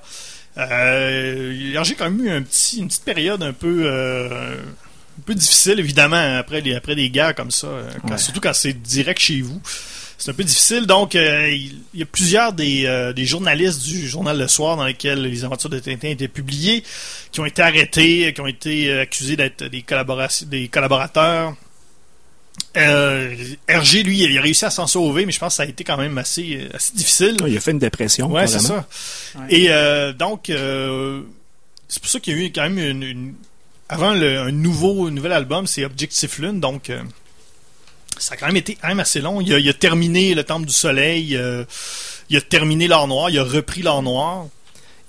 [0.57, 5.35] euh, j'ai quand même eu un petit, une petite période un peu, euh, un peu
[5.35, 8.17] difficile, évidemment, après, les, après des guerres comme ça, euh, quand- Ouais.
[8.17, 9.61] surtout quand c'est direct chez vous.
[10.19, 10.87] C'est un peu difficile.
[10.87, 14.85] Donc, euh, il y a plusieurs des, euh, des journalistes du journal Le Soir dans
[14.85, 16.83] lesquels les aventures de Tintin étaient publiées,
[17.31, 19.83] qui ont été arrêtés, qui ont été accusés d'être des,
[20.49, 21.55] des collaborateurs.
[22.77, 23.35] Euh,
[23.69, 25.83] RG, lui, il a réussi à s'en sauver, mais je pense que ça a été
[25.83, 27.35] quand même assez, euh, assez difficile.
[27.47, 28.31] Il a fait une dépression.
[28.31, 28.87] Ouais, c'est ça.
[29.35, 29.45] Ouais.
[29.49, 31.21] Et euh, donc, euh,
[31.87, 33.03] c'est pour ça qu'il y a eu quand même une.
[33.03, 33.33] une-
[33.89, 36.91] avant le, un nouveau un nouvel album, c'est Objectif Lune, donc
[38.17, 39.39] ça a quand même été quand même assez long.
[39.39, 41.39] Il a, il a terminé Le Temple du Soleil,
[42.29, 44.47] il a terminé L'Or Noir, il a repris L'Or Noir.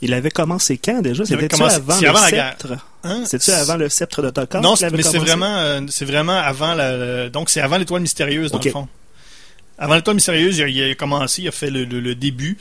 [0.00, 1.24] Il avait commencé quand déjà?
[1.24, 2.72] C'était-tu commencé- avant c'est le sceptre?
[3.04, 3.22] Hein?
[3.24, 6.74] C'était-tu avant le sceptre de Tokar Non, c'est- mais c'est vraiment, euh, c'est vraiment avant
[6.74, 8.88] la, donc c'est avant l'étoile mystérieuse dans le fond.
[9.76, 12.58] Avant l'étoile mystérieuse, il a, il a commencé, il a fait le, le- le début.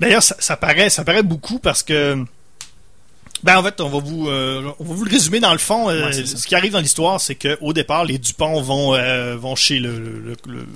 [0.00, 2.16] D'ailleurs, ça, ça paraît, ça paraît beaucoup parce que,
[3.42, 5.88] ben en fait, on va vous, euh, on va vous le résumer dans le fond.
[5.90, 8.94] euh, Ouais, c'est ce qui arrive dans l'histoire, c'est que au départ, les Dupont vont,
[8.94, 10.66] euh, vont chez le, le, le- le-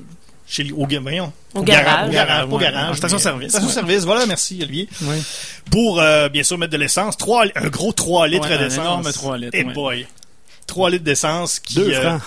[0.51, 2.09] chez les- au, voyons, Au gara- garage.
[2.09, 3.51] au garage, au Ouais, garage, en station-service.
[3.51, 4.89] Station service, voilà, merci Olivier.
[5.03, 5.19] Ouais.
[5.71, 8.79] Pour euh, bien sûr mettre de l'essence, trois, un gros 3 litres Ouais, un d'essence.
[8.85, 9.73] énorme 3 litres, Et ouais.
[9.73, 10.07] boy.
[10.67, 12.21] 3 litres d'essence qui Deux euh, francs.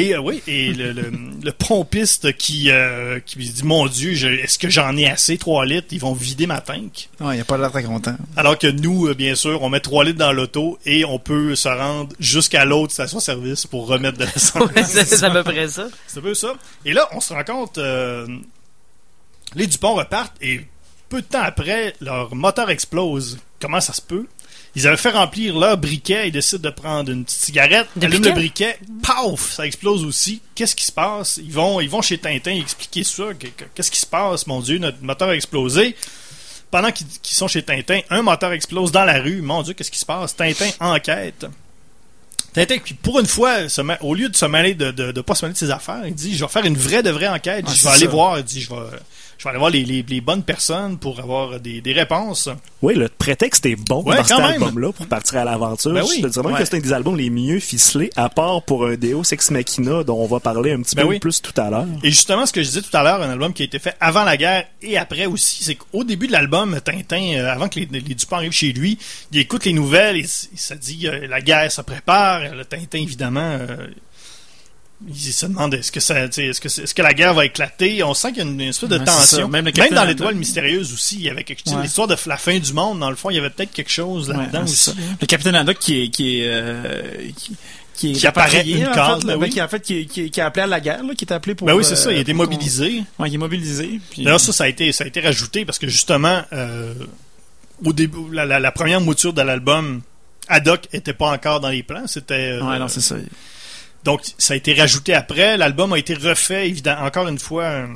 [0.00, 1.10] Et euh, oui, et le, le,
[1.42, 5.64] le pompiste qui, euh, qui dit Mon Dieu, je- est-ce que j'en ai assez 3
[5.66, 5.88] litres?
[5.92, 7.08] Ils vont vider ma tank.
[7.20, 8.16] Ouais, il a pas l'air très content.
[8.36, 11.54] Alors que nous, euh, bien sûr, on met 3 litres dans l'auto et on peut
[11.54, 14.70] se rendre jusqu'à l'autre station-service pour remettre de l'essence.
[14.74, 15.88] Ouais, c'est c'est à peu près ça.
[16.06, 16.54] C'est un peu ça.
[16.84, 18.26] Et là, on se rend compte, euh,
[19.54, 20.60] les Dupont repartent et
[21.08, 23.38] peu de temps après, leur moteur explose.
[23.60, 24.26] Comment ça se peut?
[24.76, 28.20] Ils avaient fait remplir leur briquet, ils décident de prendre une petite cigarette, De allument
[28.34, 28.76] briquet?
[28.80, 30.40] le briquet, paf, ça explose aussi.
[30.54, 31.38] Qu'est-ce qui se passe?
[31.42, 33.24] Ils vont, ils vont chez Tintin expliquer ça.
[33.38, 34.46] Que- que- Qu'est-ce qui se passe?
[34.46, 35.96] Mon Dieu, notre moteur a explosé.
[36.70, 39.40] Pendant qu'ils sont chez Tintin, un moteur explose dans la rue.
[39.40, 40.36] Mon Dieu, qu'est-ce qui se passe?
[40.36, 41.46] Tintin enquête.
[42.52, 45.20] Tintin, qui pour une fois, se met- au lieu de se mêler de, de, de
[45.20, 47.28] pas se mêler de ses affaires, il dit je vais faire une vraie de vraie
[47.28, 47.64] enquête.
[47.66, 48.10] Ah, je vais aller ça.
[48.10, 48.38] voir.
[48.38, 48.76] Il dit je vais,
[49.38, 52.48] je vais aller voir les, les, les bonnes personnes pour avoir des, des réponses.
[52.82, 55.92] Oui, le prétexte est bon Ouais, dans cet album-là pour partir à l'aventure.
[55.92, 56.16] Ben oui.
[56.18, 56.58] Je te dirais même Ouais.
[56.60, 60.02] que c'est un des albums les mieux ficelés, à part pour un Deus Ex Machina
[60.02, 61.18] dont on va parler un petit Ben peu oui.
[61.20, 61.86] plus tout à l'heure.
[62.02, 63.94] Et justement, ce que je disais tout à l'heure, un album qui a été fait
[64.00, 67.78] avant la guerre et après aussi, c'est qu'au début de l'album, Tintin, euh, avant que
[67.80, 68.98] les, les Dupont arrivent chez lui,
[69.32, 72.54] il écoute les nouvelles et il se dit euh, la guerre se prépare.
[72.54, 73.86] Le Tintin, évidemment, euh,
[75.06, 78.02] il se demande est-ce que ça, est-ce que, est-ce que la guerre va éclater?
[78.02, 79.48] On sent qu'il y a une, une espèce de Ouais, tension.
[79.48, 81.74] Même dans l'étoile mystérieuse aussi, il y avait quelque chose.
[81.76, 81.82] Ouais.
[81.82, 84.28] L'histoire de la fin du monde, dans le fond, il y avait peut-être quelque chose
[84.28, 84.92] là-dedans Ouais, aussi.
[85.20, 87.02] Le capitaine Haddock qui est qui est euh,
[87.36, 87.56] qui,
[87.94, 89.50] qui est Qui apparaît une en fait, là, là, oui.
[89.50, 91.74] qui en fait qui, qui, appelé à la guerre là, qui est appelé pour Ben
[91.74, 92.10] oui, c'est ça.
[92.10, 93.02] Il a euh, été mobilisé.
[93.20, 94.00] Ouais, il est mobilisé.
[94.10, 96.92] puis- D'ailleurs, ça, ça a été, ça a été rajouté parce que justement, euh,
[97.84, 100.00] au début, la, la- la première mouture de l'album,
[100.48, 102.06] Haddock était pas encore dans les plans.
[102.08, 102.58] C'était.
[102.58, 103.14] euh, Ouais, non, c'est ça.
[104.04, 105.56] Donc, ça a été rajouté après.
[105.56, 107.86] L'album a été refait, évidemment, encore une fois, euh,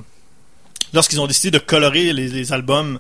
[0.93, 2.99] lorsqu'ils ont décidé de colorer les, les albums.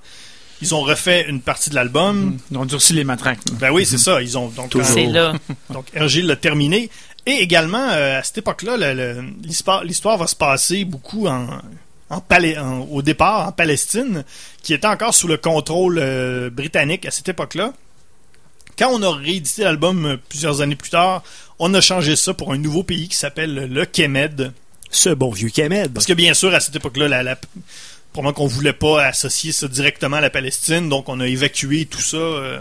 [0.61, 2.39] Ils ont refait une partie de l'album.
[2.53, 3.41] Ils ont durci les matraques.
[3.55, 4.23] Ben oui, c'est ça.
[4.23, 4.71] Ils ont donc.
[4.85, 5.33] C'est là.
[5.71, 6.89] donc Hergé l'a terminé.
[7.27, 8.77] Et également, euh, à cette époque-là,
[9.43, 11.49] l'histoire l'histoire va se passer beaucoup en,
[12.11, 14.25] en Palais- en- au départ en Palestine,
[14.63, 17.73] qui était encore sous le contrôle euh, britannique à cette époque-là.
[18.79, 21.23] Quand on a réédité l'album euh, plusieurs années plus tard,
[21.59, 24.53] on a changé ça pour un nouveau pays qui s'appelle le Kemed.
[24.91, 25.93] Ce bon vieux Kemed.
[25.93, 27.37] Parce que bien sûr, à cette époque-là, la, la,
[28.13, 32.01] probablement qu'on voulait pas associer ça directement à la Palestine, donc on a évacué tout
[32.03, 32.17] ça.
[32.17, 32.59] euh,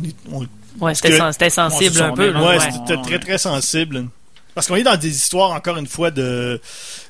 [0.00, 0.46] on est- on-
[0.84, 2.26] Ouais, c'était sen- sensible un peu.
[2.26, 2.70] c'est là, Ouais, ouais.
[2.72, 4.06] c'était très très sensible.
[4.54, 6.60] Parce qu'on est dans des histoires, encore une fois, de.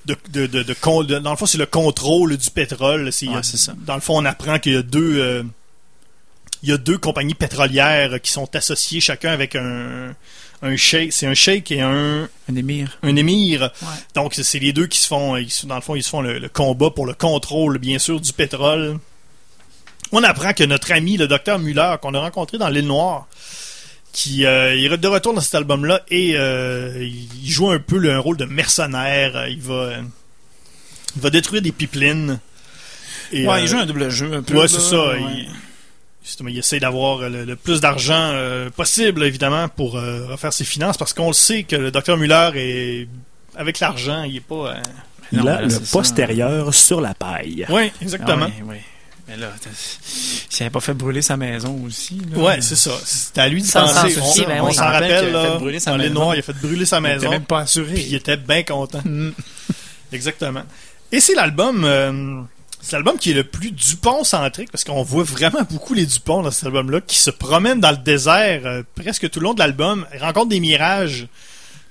[0.07, 3.13] de, de, de, de con- de- dans le fond, c'est le contrôle du pétrole.
[3.13, 3.75] C'est, Ouais, c'est ça.
[3.87, 5.19] Dans le fond, on apprend qu'il y a deux.
[5.21, 5.43] euh,
[6.65, 10.15] il y a deux compagnies pétrolières qui sont associées chacun avec un,
[10.63, 12.99] un sheik, c'est un sheik et un, Un émir.
[13.03, 13.71] un émir.
[14.15, 16.39] Donc, c'est les deux qui se font, ils dans le fond, ils se font le,
[16.39, 18.99] le combat pour le contrôle, bien sûr, du pétrole.
[20.11, 23.27] On apprend que notre ami, le docteur Muller, qu'on a rencontré dans l'île Noire,
[24.13, 27.07] qui euh, il est de retour dans cet album-là et euh,
[27.43, 29.49] il joue un peu le, un rôle de mercenaire.
[29.49, 30.03] Il va, euh,
[31.17, 32.39] il va détruire des pipelines.
[33.33, 34.57] Et, Ouais, euh, il joue un double jeu un peu.
[34.57, 35.09] Ouais, c'est ça.
[35.09, 35.21] ouais.
[35.37, 35.49] Il,
[36.25, 40.65] justement, il essaie d'avoir le, le plus d'argent euh, possible, évidemment, pour euh, refaire ses
[40.65, 43.09] finances, parce qu'on le sait que le docteur Muller est
[43.57, 44.55] avec l'argent, il est pas.
[44.77, 44.83] euh,
[45.33, 45.81] Il Non, a là, le ça.
[45.93, 47.67] postérieur sur la paille.
[47.69, 48.47] Oui, exactement.
[48.51, 48.73] Ah.
[49.27, 52.21] Mais là, s'il avait pas fait brûler sa maison aussi.
[52.31, 52.39] là.
[52.43, 52.91] Ouais, c'est ça.
[53.05, 54.11] C'est à lui de Sans penser.
[54.11, 54.75] s'en On, soucier, ben on oui.
[54.75, 56.85] s'en On rappelle rappelle, qu'il a fait là, brûler sa dans il a fait brûler
[56.85, 57.31] sa Il était maison.
[57.31, 57.95] même pas assuré.
[57.95, 59.01] Puis il était bien content.
[59.05, 59.31] Mm.
[60.13, 60.63] Exactement.
[61.11, 62.47] Et c'est l'album.
[62.85, 66.51] C'est l'album qui est le plus Dupont-centrique parce qu'on voit vraiment beaucoup les Dupont dans
[66.51, 70.07] cet album-là qui se promènent dans le désert euh, presque tout le long de l'album,
[70.15, 71.27] Ils rencontrent des mirages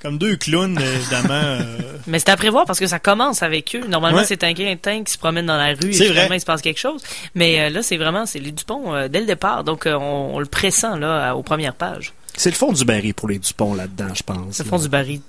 [0.01, 1.33] comme deux clowns euh, évidemment.
[1.33, 1.77] euh,
[2.07, 3.87] Mais c'est à prévoir parce que ça commence avec eux.
[3.87, 4.25] Normalement, Ouais.
[4.25, 6.37] c'est un Quintin qui se promène dans la rue et C'est finalement, vrai.
[6.37, 7.01] il se passe quelque chose.
[7.35, 9.63] Mais euh, là, c'est vraiment, c'est les Dupont euh, dès le départ.
[9.63, 12.11] Donc, euh, on, on le pressent là aux premières pages.
[12.35, 14.59] C'est le fond du baril pour les Dupont là-dedans, je pense.
[14.59, 15.21] Le fond du baril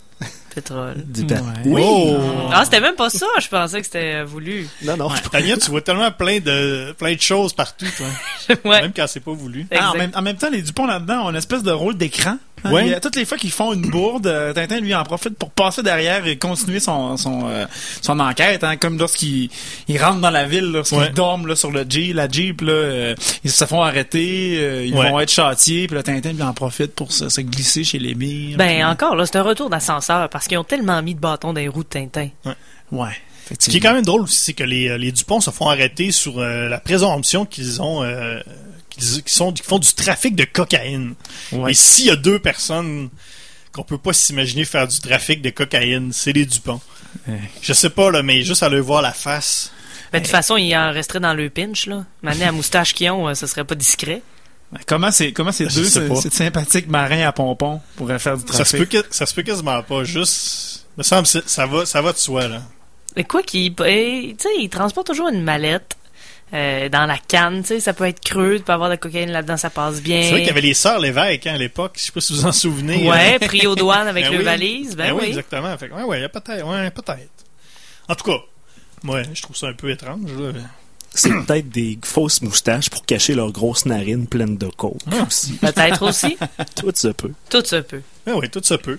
[0.54, 0.94] pétrole.
[1.06, 1.38] Du Ouais.
[1.64, 1.82] Oui.
[1.84, 2.16] Oh!
[2.52, 3.26] Ah, c'était même pas ça.
[3.40, 4.68] Je pensais que c'était euh, voulu.
[4.82, 5.08] Non, non.
[5.32, 8.56] Tania, tu vois tellement plein de plein de choses partout, toi.
[8.64, 8.82] ouais.
[8.82, 9.66] Même quand c'est pas voulu.
[9.76, 12.36] Ah, en, même, en même temps, les Dupont là-dedans ont une espèce de rôle d'écran.
[12.66, 12.86] Hein, Ouais.
[12.86, 15.36] il y a- toutes les fois qu'ils font une bourde, euh, Tintin lui en profite
[15.36, 17.66] pour passer derrière et continuer son son, euh,
[18.00, 19.50] son enquête, hein, comme lorsqu'il
[19.86, 21.10] il rentre dans la ville, lorsqu'ils Ouais.
[21.10, 24.94] dorment là, sur le Jeep, la Jeep, là, euh, ils se font arrêter, euh, ils
[24.94, 25.10] Ouais.
[25.10, 28.14] vont être châtiés, puis le Tintin lui en profite pour se, se glisser chez les
[28.14, 28.56] mires.
[28.56, 31.52] Ben, puis- encore, là, c'est un retour d'ascenseur parce qu'ils ont tellement mis de bâtons
[31.52, 32.28] dans les roues de Tintin.
[32.92, 33.12] ouais.
[33.60, 35.68] Ce qui est quand même drôle aussi, c'est que les, euh, les Dupont se font
[35.68, 38.40] arrêter sur euh, la présomption qu'ils ont euh,
[38.88, 41.14] qu'ils sont font du trafic de cocaïne.
[41.52, 41.72] Ouais.
[41.72, 43.10] Et s'il y a deux personnes
[43.72, 46.80] qu'on peut pas s'imaginer faire du trafic de cocaïne, c'est les Dupont.
[47.28, 47.40] Ouais.
[47.60, 49.72] Je sais pas là, mais juste à leur voir la face.
[50.12, 52.04] Ben, de toute façon, il en resterait dans le pinch, là.
[52.22, 54.22] Mané à moustache qu'ils ont, euh, ce serait pas discret.
[54.86, 55.84] Comment c'est comment ces deux
[56.30, 59.08] sympathiques marins à pompons pourraient faire du Ça se peut trafic?
[59.08, 60.04] que ça se peut quasiment pas.
[60.04, 62.62] Juste, me semble que ça va ça va de soi là.
[63.16, 65.96] Mais quoi qu'il, tu sais, il transporte toujours une mallette.
[66.52, 68.98] euh, dans la canne, tu sais, ça peut être creux, tu peux avoir de la
[68.98, 70.22] cocaïne là-dedans, ça passe bien.
[70.22, 71.94] C'est vrai qu'il y avait les sœurs Lévesque hein, à l'époque.
[71.96, 73.08] Je sais pas si vous vous en souvenez.
[73.08, 73.46] Ouais, euh.
[73.46, 74.44] pris aux douanes avec Ben le oui.
[74.44, 75.28] valise, ben, Ben oui, oui.
[75.28, 75.76] exactement.
[75.78, 77.30] Fait que, ouais, ouais, y a peut-être, ouais, peut-être.
[78.08, 78.38] En tout cas,
[79.12, 80.30] ouais, je trouve ça un peu étrange.
[80.38, 80.52] là.
[81.14, 84.96] C'est peut-être des fausses moustaches pour cacher leurs grosses narines pleines de coke.
[85.26, 85.52] aussi.
[85.54, 86.36] Peut-être aussi.
[86.76, 87.30] Tout se peut.
[87.48, 88.02] Tout se peut.
[88.26, 88.98] Ben oui, tout ça peut.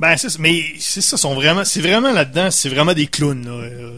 [0.00, 3.44] Ben c'est, mais c'est ça, sont vraiment, c'est vraiment là-dedans, c'est vraiment des clowns.
[3.46, 3.52] Là.
[3.52, 3.96] Euh,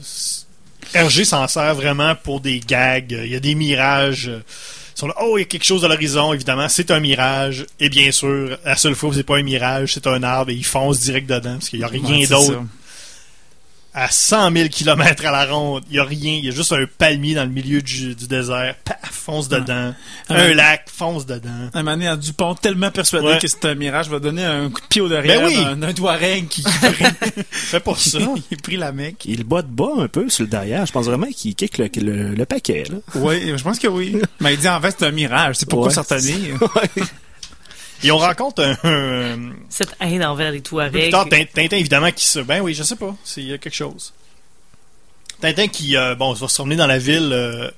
[0.95, 3.13] RG s'en sert vraiment pour des gags.
[3.25, 4.31] Il y a des mirages.
[4.31, 7.67] Ils sont là, oh, il y a quelque chose à l'horizon, évidemment, c'est un mirage.
[7.81, 10.55] Et bien sûr, la seule fois où c'est pas un mirage, c'est un arbre et
[10.55, 12.63] ils foncent direct dedans parce qu'il y a rien Ouais, d'autre.
[14.01, 15.83] À 100 000 km à la ronde.
[15.91, 16.35] Il y a rien.
[16.35, 18.75] Il y a juste un palmier dans le milieu du, du désert.
[18.85, 19.93] Paf, fonce dedans.
[20.29, 21.49] Un lac, fonce dedans.
[21.75, 23.39] Un moment donné, à Dupont, tellement persuadé Ouais.
[23.39, 25.57] que c'est un mirage, va donner un coup de pied au derrière Ben oui.
[25.65, 26.71] d'un- d'un Touareg qui, qui
[27.51, 28.19] Fais pas ça.
[28.49, 29.25] qui prit la mec.
[29.25, 30.87] Il botte bas un peu sur le derrière.
[30.87, 32.85] Je pense vraiment qu'il kick le, le, le paquet.
[32.91, 32.99] Là.
[33.17, 34.17] Oui, je pense que oui.
[34.41, 35.95] Mais il dit en fait c'est un mirage, c'est pourquoi Ouais.
[35.95, 36.57] s'en retenir.
[38.05, 38.77] Et on rencontre un...
[38.89, 41.11] un- Cette haine envers les Touaregs.
[41.55, 42.39] Tintin, évidemment, qui se...
[42.41, 43.15] Ben oui, je sais pas.
[43.25, 44.13] C'est- Il y a quelque chose.
[45.41, 47.71] Tintin qui, euh, bon, va se promener dans la ville euh,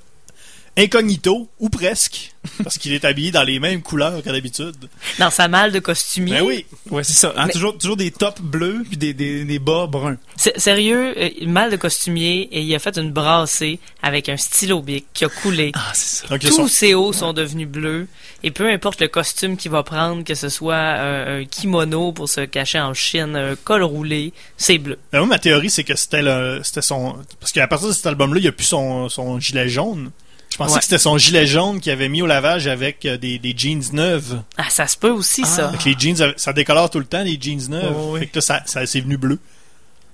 [0.79, 4.77] incognito, ou presque, parce qu'il est habillé dans les mêmes couleurs que d'habitude.
[5.19, 6.39] Dans sa malle de costumier.
[6.39, 6.65] Ben oui.
[6.91, 7.35] Ouais, c'est ça.
[7.37, 10.17] Hein, Mais- toujours, toujours des tops bleus puis des, des, des bas bruns.
[10.39, 14.81] S- Sérieux, euh, mal de costumier et il a fait une brassée avec un stylo
[14.81, 15.73] bic qui a coulé.
[15.75, 16.29] Ah, c'est ça.
[16.29, 18.07] Donc, Tous ses hauts sont devenus bleus
[18.43, 22.29] et peu importe le costume qu'il va prendre, que ce soit un, un kimono pour
[22.29, 24.99] se cacher en Chine, un col roulé, c'est bleu.
[25.13, 28.07] Ben, moi, ma théorie, c'est que c'était le, c'était son, parce qu'à partir de cet
[28.07, 30.11] album-là, il n'y a plus son, son gilet jaune.
[30.53, 30.79] Je pensais Ouais.
[30.79, 33.83] que c'était son gilet jaune qu'il avait mis au lavage avec euh, des, des jeans
[33.93, 34.43] neuves.
[34.57, 35.73] Ah, ça se peut aussi, ça.
[35.83, 37.95] Que les jeans, avaient- ça décolore tout le temps, les jeans neuves.
[37.97, 38.21] Oh, oui.
[38.21, 39.39] Fait que là, ça, ça c'est venu bleu.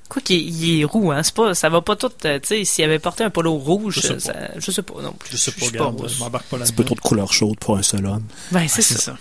[0.08, 2.64] Quoi qu'il il est roux, hein, c'est pas, ça va pas tout, euh, tu sais,
[2.64, 4.20] s'il avait porté un polo rouge, Je sais pas.
[4.20, 5.30] ça- je sais pas non plus.
[5.32, 6.84] Je sais pas, pas- je m'embarque pas Un petit peu là-dedans.
[6.84, 8.22] trop de couleur chaude pour un seul homme.
[8.52, 9.00] Ben, c'est C'est ça.
[9.00, 9.16] ça.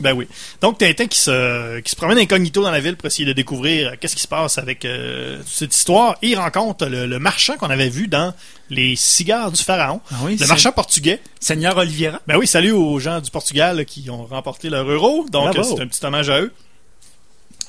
[0.00, 0.28] Ben oui.
[0.60, 3.88] Donc, Tintin qui se, qui se promène incognito dans la ville pour essayer de découvrir
[3.88, 6.16] euh, qu'est-ce qui se passe avec euh, cette histoire.
[6.22, 8.32] Et il rencontre le, le marchand qu'on avait vu dans
[8.70, 10.00] Les cigares du pharaon.
[10.10, 11.20] Ah oui, Le marchand portugais.
[11.40, 12.20] Seigneur Oliveira.
[12.26, 15.26] Ben oui, salut aux gens du Portugal qui ont remporté leur euro.
[15.30, 16.52] Donc, c'est un petit hommage à eux.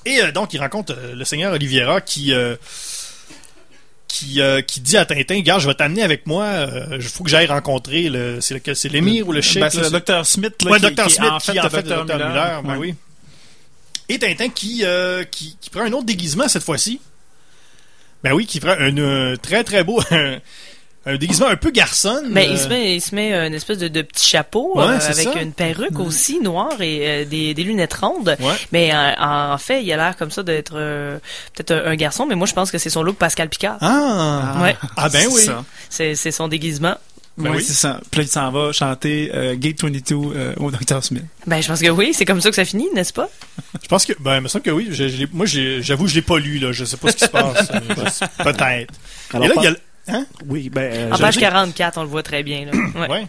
[0.06, 2.34] Et euh, donc, il rencontre euh, le seigneur Oliveira qui...
[4.10, 7.24] euh, qui, euh, qui dit à Tintin, gars, je vais t'amener avec moi, il faut
[7.24, 9.62] que j'aille rencontrer le, c'est lequel, c'est l'émir ou le chef?
[9.62, 10.94] Ben, c'est le docteur Smith là, ouais, qui, Dr.
[10.96, 12.18] qui est Smith, en fait qui en fait le docteur.
[12.30, 12.96] Muller, ben oui.
[14.10, 17.00] Et Tintin qui, euh, qui, qui prend un autre déguisement cette fois-ci.
[18.24, 20.02] Ben oui, qui prend un, euh, très très beau,
[21.14, 22.22] un, déguisement un peu garçon.
[22.30, 24.84] Mais euh, il se met, il se met une espèce de, de petit chapeau Ouais,
[24.86, 25.42] euh, avec ça.
[25.42, 28.36] une perruque aussi noire et euh, des, des lunettes rondes.
[28.40, 28.54] Ouais.
[28.72, 31.18] Mais euh, en fait, il a l'air comme ça d'être euh,
[31.56, 33.78] peut-être un, un garçon, mais moi je pense que c'est son look Pascal Picard.
[33.82, 34.58] Ah!
[34.62, 34.76] Ouais.
[34.98, 35.42] Ah ben oui.
[35.90, 36.96] C'est c'est son déguisement.
[37.38, 37.64] Ben oui, oui.
[37.66, 38.02] c'est ça.
[38.12, 41.02] Puis là, il s'en va chanter euh, Gate 22 euh, au Dr.
[41.02, 41.24] Smith.
[41.48, 43.30] Ben je pense que oui, c'est comme ça que ça finit, n'est-ce pas?
[43.82, 44.88] Je pense que, ben, il me semble que oui.
[44.92, 46.74] Je- je l'ai- moi, j'avoue, je l'ai pas lu, là.
[46.74, 47.70] Je sais pas ce qui se passe.
[47.80, 48.94] Euh, Peut-être.
[49.36, 49.72] Et là, il y a
[50.12, 50.26] Hein?
[50.48, 52.66] Oui, ben, euh, En page 44, on le voit très bien.
[52.66, 52.72] Là.
[52.96, 53.08] Ouais.
[53.10, 53.28] Ouais.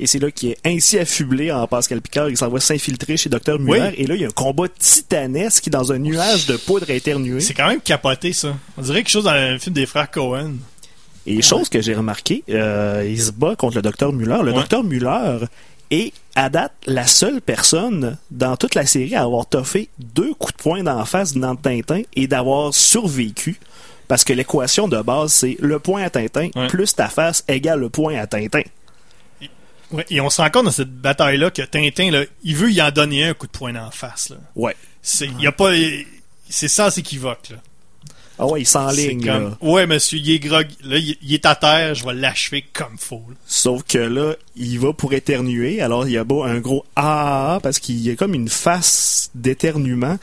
[0.00, 2.28] Et c'est là qu'il est ainsi affublé en Pascal Picard.
[2.28, 3.58] Il s'en va s'infiltrer chez Dr.
[3.60, 3.90] Muller.
[3.90, 3.94] Oui.
[3.98, 7.40] Et là, il y a un combat titanesque dans un nuage de poudre éternuée.
[7.40, 8.56] C'est quand même capoté, ça.
[8.76, 10.54] On dirait quelque chose dans le film des frères Cohen.
[11.26, 14.12] Et chose que j'ai remarqué, euh, il se bat contre le Dr.
[14.12, 14.38] Muller.
[14.42, 14.64] Le Ouais.
[14.68, 14.82] Dr.
[14.82, 15.46] Muller
[15.92, 20.56] est, à date, la seule personne dans toute la série à avoir toffé deux coups
[20.56, 23.60] de poing d'en face dans Tintin et d'avoir survécu.
[24.08, 26.66] Parce que l'équation de base, c'est le point à Tintin Ouais.
[26.68, 28.62] plus ta face égale le point à Tintin.
[29.90, 32.80] Ouais, et on se rend compte dans cette bataille-là que Tintin, là, il veut y
[32.80, 34.30] en donner un coup de poing en face.
[34.30, 34.36] Là.
[34.56, 34.74] Ouais.
[35.02, 35.70] C'est, il y a pas,
[36.48, 37.50] c'est sans équivoque.
[37.50, 37.56] Là.
[38.38, 39.24] Ah ouais, il C'est s'enligne.
[39.26, 39.56] comme, là.
[39.60, 42.96] ouais, monsieur, il est grog, là, il, il est à terre, je vais l'achever comme
[42.98, 43.22] faux.
[43.46, 45.82] Sauf que là, il va pour éternuer.
[45.82, 49.30] Alors, il y a beau un gros ah parce qu'il y a comme une face
[49.34, 50.18] d'éternuement.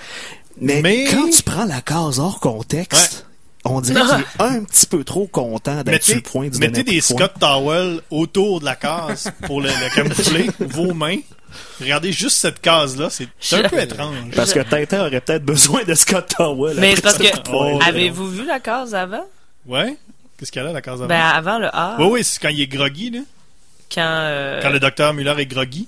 [0.60, 3.28] Mais, Mais- quand tu prends la case hors contexte,
[3.66, 6.60] on dirait qu'il est un petit peu trop content d'être sur le point de se
[6.60, 7.02] mettez des de.
[7.02, 11.18] Scott Towel autour de la case pour le, le camoufler, vos mains.
[11.82, 14.16] Regardez juste cette case-là, c'est un peu étrange.
[14.36, 16.78] Parce que Tintin aurait peut-être besoin de Scott Towel.
[16.80, 19.26] Mais parce ce que avez-vous vu la case avant?
[19.66, 19.98] Ouais?
[20.38, 21.08] Qu'est-ce qu'il y a là, la case avant?
[21.08, 23.20] Ben avant le A, oui, oui, c'est quand il est groggy, là.
[23.94, 25.88] quand, euh, Quand le docteur Muller est groggy.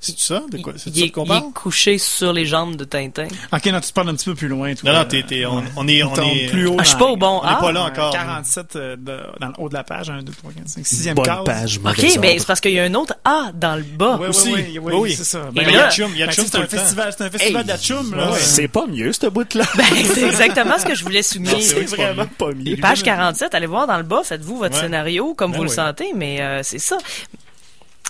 [0.00, 0.42] C'est ça?
[0.48, 0.74] De quoi?
[0.76, 1.42] C'est il, ça est, qu'on il parle?
[1.48, 3.26] est couché sur les jambes de Tintin.
[3.52, 4.72] Ok, non, tu te parles un petit peu plus loin.
[4.76, 6.76] Toi, Non, non, Euh, t'es, t'es- on, on est, on tombe est, plus haut.
[6.78, 7.56] Ah, je suis pas au bon on est A.
[7.56, 8.12] pas là Euh, encore.
[8.12, 11.14] 47 euh, de- dans le haut de la page, 1, 2, 3, 4, 5, 6e
[11.14, 11.44] Bonne case.
[11.44, 12.34] page, Ok, ben ordre.
[12.38, 14.18] c'est parce qu'il y a un autre A dans le bas.
[14.20, 14.52] Oui, Aussi.
[14.52, 15.48] oui, oui, oui, c'est ça.
[15.52, 16.76] Ben, il y a Chum, il y a ben, Chum c'est tout un le temps.
[16.76, 18.30] festival, c'est un festival Hey, d'Achum, ouais, là.
[18.30, 18.38] ouais.
[18.40, 19.64] C'est pas mieux, ce bout-là.
[19.76, 19.84] Ben,
[20.14, 21.60] c'est exactement ce que je voulais souligner.
[21.60, 22.76] c'est vraiment pas mieux.
[22.76, 26.12] Page 47, allez voir dans le bas, faites-vous votre scénario comme Ben vous le sentez,
[26.14, 26.98] mais euh, c'est ça.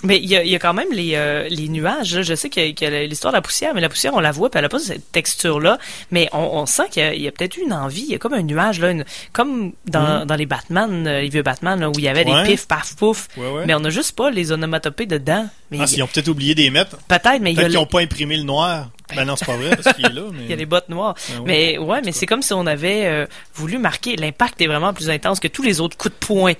[0.03, 2.15] Mais il y a, y a quand même les, euh, les nuages.
[2.15, 2.21] là.
[2.21, 4.13] Je sais qu'il y a- qu'il y a l'histoire de la poussière, mais la poussière,
[4.13, 5.77] on la voit, puis elle a pas cette texture-là.
[6.11, 8.03] Mais on, on sent qu'il y a, peut-être eu une envie.
[8.03, 11.27] Il y a comme un nuage, là, une- comme dans, dans les Batman, euh, les
[11.29, 12.29] vieux Batman, là, où il y avait Mm.
[12.29, 12.43] Ouais.
[12.43, 13.27] des pifs, paf, pouf.
[13.35, 13.65] Ouais, ouais.
[13.65, 15.47] Mais on n'a juste pas les onomatopées dedans.
[15.71, 16.97] Mais Ah, il ils ont peut-être oublié des mettre.
[17.07, 18.89] peut-être, mais il y a qu'ils n'ont pas imprimé le noir.
[19.15, 20.21] Ben non, c'est pas vrai, parce qu'il est là.
[20.31, 20.43] Mais...
[20.43, 21.15] il y a les bottes noires.
[21.39, 21.43] Ouais.
[21.45, 23.25] Mais ouais, mais c'est comme si on avait euh,
[23.55, 24.15] voulu marquer.
[24.15, 26.53] L'impact est vraiment plus intense que tous les autres coups de poing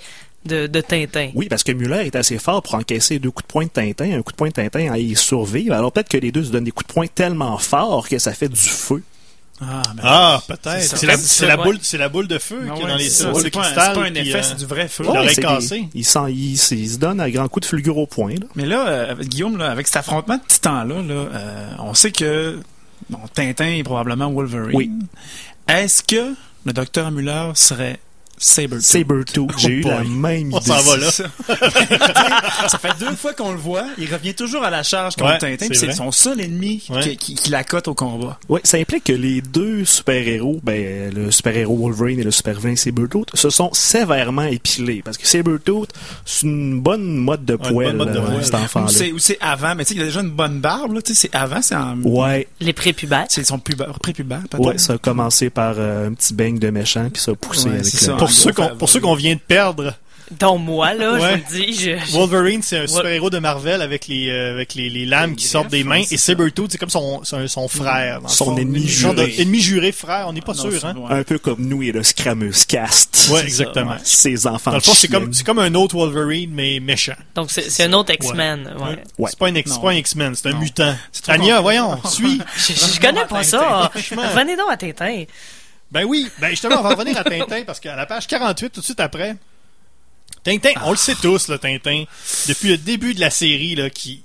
[0.45, 1.29] de, de Tintin.
[1.35, 4.17] Oui, parce que Muller est assez fort pour encaisser deux coups de poing de Tintin,
[4.17, 5.73] un coup de poing de Tintin à y survivre.
[5.75, 8.33] Alors peut-être que les deux se donnent des coups de poing tellement forts que ça
[8.33, 9.03] fait du feu.
[9.61, 10.81] Ah, ben, Ah, peut-être.
[10.97, 11.05] C'est
[11.45, 13.67] la, boule, c'est la boule de feu Ah qui est dans les c'est ça, pas
[13.67, 15.03] un- pas un effet, euh, c'est du vrai feu.
[15.27, 15.79] C'est cassé.
[15.81, 18.31] des- il, il- il se donne à grands coups de fulgure au poing.
[18.31, 18.45] là.
[18.55, 22.57] Mais là, euh, Guillaume, là, avec cet affrontement de titans-là, là, euh, on sait que
[23.09, 24.71] bon, Tintin est probablement Wolverine.
[24.77, 24.91] Oui.
[25.67, 26.33] Est-ce que
[26.65, 27.99] le docteur Muller serait
[28.39, 28.83] Sabretooth?
[28.85, 30.55] Sabretooth, j'ai eu la même idée.
[30.55, 31.11] On s'en va là.
[32.69, 32.77] Ça.
[32.79, 33.85] fait deux fois qu'on le voit.
[33.97, 35.73] Il revient toujours à la charge contre Ouais, Tintin.
[35.73, 37.01] c'est son seul ennemi Ouais.
[37.01, 38.39] qui, qui, qui la cote au combat.
[38.47, 43.35] Ouais, ça implique que les deux super-héros, ben, le super-héros Wolverine et le super-vilain Sabretooth,
[43.35, 45.01] se sont sévèrement épilés.
[45.03, 45.89] Parce que Sabretooth,
[46.25, 48.43] c'est une bonne mode de poêle, euh, poêle.
[48.45, 48.87] cet Ou enfant-là.
[48.89, 50.93] c'est, ou c'est avant, mais tu sais, il a déjà une bonne barbe.
[50.93, 51.97] Là, tu sais, c'est avant, c'est en...
[52.03, 53.25] Ouais, Les prépubères.
[53.29, 54.63] C'est son pubère, prépubère, peut-être.
[54.65, 57.65] ouais, ça a commencé par euh, un petit beigne de méchant, puis ça a poussé
[57.69, 57.85] Ouais, avec.
[58.30, 59.93] Pour ceux qu'on, pour ceux qu'on vient de perdre,
[60.39, 61.19] Dont moi, là, Ouais.
[61.19, 61.73] je vous le dis.
[61.73, 65.32] Je, je- Wolverine, c'est un super-héros de Marvel avec les, euh, avec les, les lames
[65.32, 66.03] Les qui sortent des mains.
[66.11, 66.17] Et.
[66.17, 68.19] Sabretooth, c'est comme son, son, son frère.
[68.27, 68.57] Son fond.
[68.57, 69.41] ennemi Genre de- juré.
[69.41, 70.93] ennemi juré, frère, on n'est pas Ah non, sûr, hein.
[71.09, 73.30] Un peu comme nous et le Scramus Cast.
[73.32, 73.93] Ouais, exactement.
[73.93, 73.97] ouais.
[74.03, 77.13] Ces enfants Dans le fond, c'est comme, c'est comme un autre Wolverine, mais méchant.
[77.34, 78.71] Donc, c'est c'est un autre X-Men.
[78.80, 78.99] Ouais.
[79.17, 79.30] Ouais.
[79.32, 79.75] C'est pas un X- Non.
[79.77, 80.59] c'est pas un X-Men, c'est un Non.
[80.59, 80.93] mutant.
[81.25, 82.39] Tania, voyons, suis.
[82.55, 83.91] Je, je- connais pas ça.
[83.95, 85.23] Revenez donc à Tintin.
[85.91, 88.79] Ben oui, ben justement, on va revenir à Tintin parce qu'à la page 48, tout
[88.81, 89.35] de suite après,
[90.43, 92.03] Tintin, on le sait tous, là, Tintin,
[92.47, 94.21] depuis le début de la série, là, qui,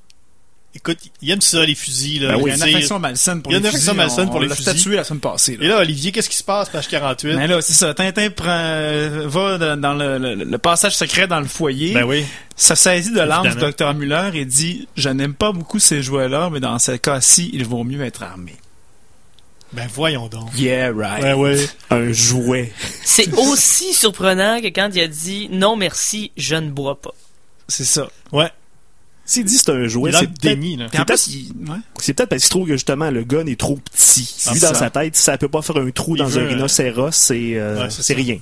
[0.75, 2.37] écoute, il aime ça, les fusils, là.
[2.37, 4.07] Ben Il y a une affection malsaine pour il y a les une affection fusils.
[4.07, 4.73] malsaine pour les on l'a fusils.
[4.73, 5.57] statué la semaine passée.
[5.57, 5.65] là.
[5.65, 7.35] Et là, Olivier, qu'est-ce qui se passe, page 48?
[7.37, 7.95] Mais là, c'est ça.
[7.95, 11.95] Tintin prend, euh, va dans, le, le- le passage secret dans le foyer.
[11.95, 12.25] Ben oui.
[12.57, 16.51] Ça saisit de l'âme du docteur Muller et dit Je n'aime pas beaucoup ces jouets-là,
[16.53, 18.55] mais dans ce cas-ci, il vaut mieux être armé.
[19.75, 20.49] Ben voyons donc.
[20.57, 21.21] Yeah, right.
[21.23, 21.67] Ben ouais.
[21.91, 22.73] Un jouet.
[23.05, 27.13] C'est aussi surprenant que quand il a dit non merci, je ne bois pas.
[27.69, 28.09] C'est ça.
[28.33, 28.51] Ouais.
[29.27, 31.29] S'il dit c'est un jouet, c'est déni, peut-être-
[31.71, 31.77] ouais.
[31.99, 34.35] c'est peut-être parce qu'il trouve que justement le gun est trop petit.
[34.47, 34.75] Ah, Lui, dans ça.
[34.75, 37.55] sa tête, si ça peut pas faire un trou Il dans veut, un rhinocéros, c'est
[37.55, 38.39] euh, Ouais, rien.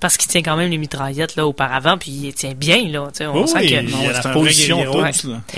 [0.00, 3.10] Parce qu'il tient quand même les mitraillettes là auparavant, puis il tient bien là.
[3.20, 5.10] On Oui, sent que il a la vrai position là.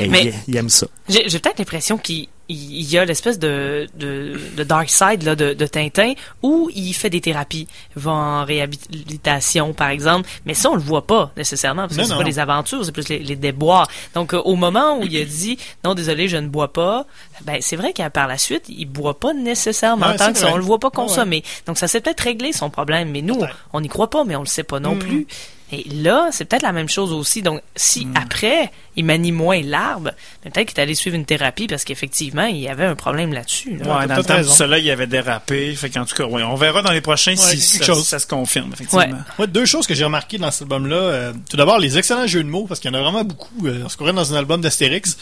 [0.09, 0.87] Mais- il, aime ça.
[1.09, 5.55] J'ai peut-être l'impression qu'il il y a l'espèce de, de, de dark side là, de,
[5.55, 7.69] de Tintin où il fait des thérapies.
[7.97, 10.29] Il va en réhabilitation, par exemple.
[10.47, 13.09] Mais ça, on le voit pas nécessairement, parce que c'est pas les aventures, c'est plus
[13.09, 13.89] les, les déboires.
[14.15, 17.07] Donc, euh, au moment où il a dit «Non, désolé, je ne bois pas»,
[17.45, 20.53] ben c'est vrai qu'à par la suite, il boit pas nécessairement Ouais, tant que ça.
[20.53, 20.93] On le voit pas ouais.
[20.95, 21.43] consommer.
[21.67, 23.11] Donc, ça s'est peut-être réglé son problème.
[23.11, 23.41] Mais nous,
[23.73, 24.99] on n'y croit pas, mais on le sait pas non Mm.
[24.99, 25.27] plus.
[25.73, 27.43] Et là, c'est peut-être la même chose aussi.
[27.43, 28.15] Donc, si Mm.
[28.17, 30.11] après, il manie moins l'arbre,
[30.45, 33.33] ben, peut-être qu'il est allé suivre une thérapie parce qu'effectivement, il y avait un problème
[33.33, 33.77] là-dessus.
[33.77, 34.01] là.
[34.01, 35.75] Ouais, dans le peut-être temps de cela, il avait dérapé.
[35.77, 38.03] Fait qu'en tout cas, ouais, on verra dans les prochains Ouais, si, ça, chose.
[38.03, 39.19] si ça se confirme, effectivement.
[39.39, 39.47] Ouais.
[39.47, 40.97] Deux choses que j'ai remarquées dans cet album-là.
[40.97, 43.67] euh, tout d'abord, les excellents jeux de mots, parce qu'il y en a vraiment beaucoup.
[43.67, 45.17] Euh, on se courait dans un album d'Astérix.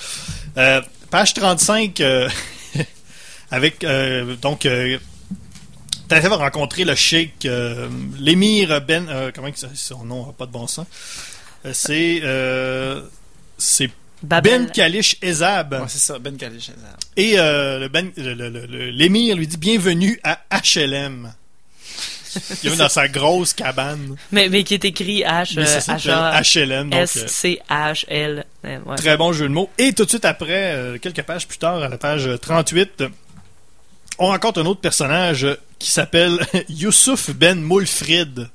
[0.56, 0.80] Euh,
[1.10, 2.28] page 35, euh,
[3.50, 4.66] avec, euh, donc,
[6.08, 7.88] Tintin va rencontrer le sheikh, euh,
[8.18, 10.86] l'émir Ben, euh, comment que son nom n'a pas de bon sens.
[11.66, 13.02] Euh, c'est, euh,
[13.58, 13.90] c'est
[14.22, 14.64] Babel.
[14.66, 15.72] Ben Kalish Ezab.
[15.74, 16.70] Ouais, c'est ça, Ben Kalish.
[17.16, 21.32] Et euh, le ben, le- le- le- l'émir lui dit bienvenue à HLM.
[22.62, 24.14] Il est dans sa grosse cabane.
[24.32, 26.90] Mais, mais qui est écrit H, Mais ça euh, s'appelle H, HLM.
[26.90, 28.44] Donc, euh, S-C-H-L.
[28.64, 28.96] Euh, ouais.
[28.96, 29.70] très bon jeu de mots.
[29.78, 33.04] Et tout de suite après, quelques pages plus tard, à la page 38,
[34.18, 36.38] on rencontre un autre personnage euh, qui s'appelle
[36.68, 38.48] Youssouf Ben Moulfrid.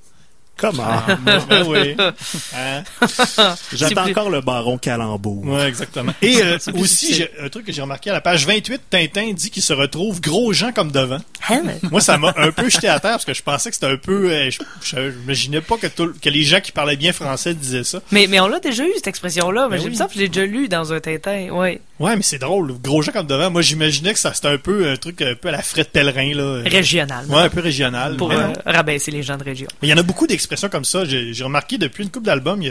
[0.55, 1.01] Comment?
[1.25, 1.95] Ben oui.
[2.55, 2.83] Hein?
[3.73, 5.43] J'attends encore le baron Calembour.
[5.45, 6.13] Ouais, exactement.
[6.21, 9.49] Et euh, aussi, j'ai- un truc que j'ai remarqué à la page 28, Tintin dit
[9.49, 11.17] qu'il se retrouve gros gens comme devant.
[11.49, 13.75] Hein, mais- Moi, ça m'a un peu jeté à terre parce que je pensais que
[13.75, 14.31] c'était un peu.
[14.31, 17.83] euh, je je- j'imaginais pas que, tout- que les gens qui parlaient bien français disaient
[17.83, 17.99] ça.
[18.11, 19.67] Mais, mais on l'a déjà eu, cette expression-là.
[19.69, 19.91] Mais Ben j'ai oui.
[19.97, 21.49] l'impression que je l'ai déjà lu dans un Tintin.
[21.49, 21.81] Ouais.
[21.99, 22.73] Ouais, mais c'est drôle.
[22.81, 23.49] Gros gens comme devant.
[23.49, 26.33] Moi, j'imaginais que ça c'était un peu un truc un peu à la Fred Pellerin,
[26.35, 26.61] là.
[26.69, 27.25] Régional.
[27.27, 28.17] Ouais, un peu régional.
[28.17, 29.67] Pour euh, rabaisser les gens de région.
[29.81, 31.03] Mais il y en a beaucoup d'expressions comme ça.
[31.05, 32.61] J'ai remarqué depuis une couple d'albums,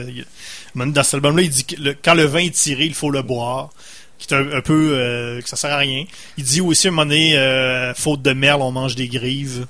[0.74, 3.22] dans cet album-là, il dit que le- quand le vin est tiré, il faut le
[3.22, 3.70] boire.
[4.18, 6.04] Qui est un, un peu euh, que ça sert à rien.
[6.38, 9.66] Il dit aussi à un moment donné, euh, faute de merle, on mange des grives.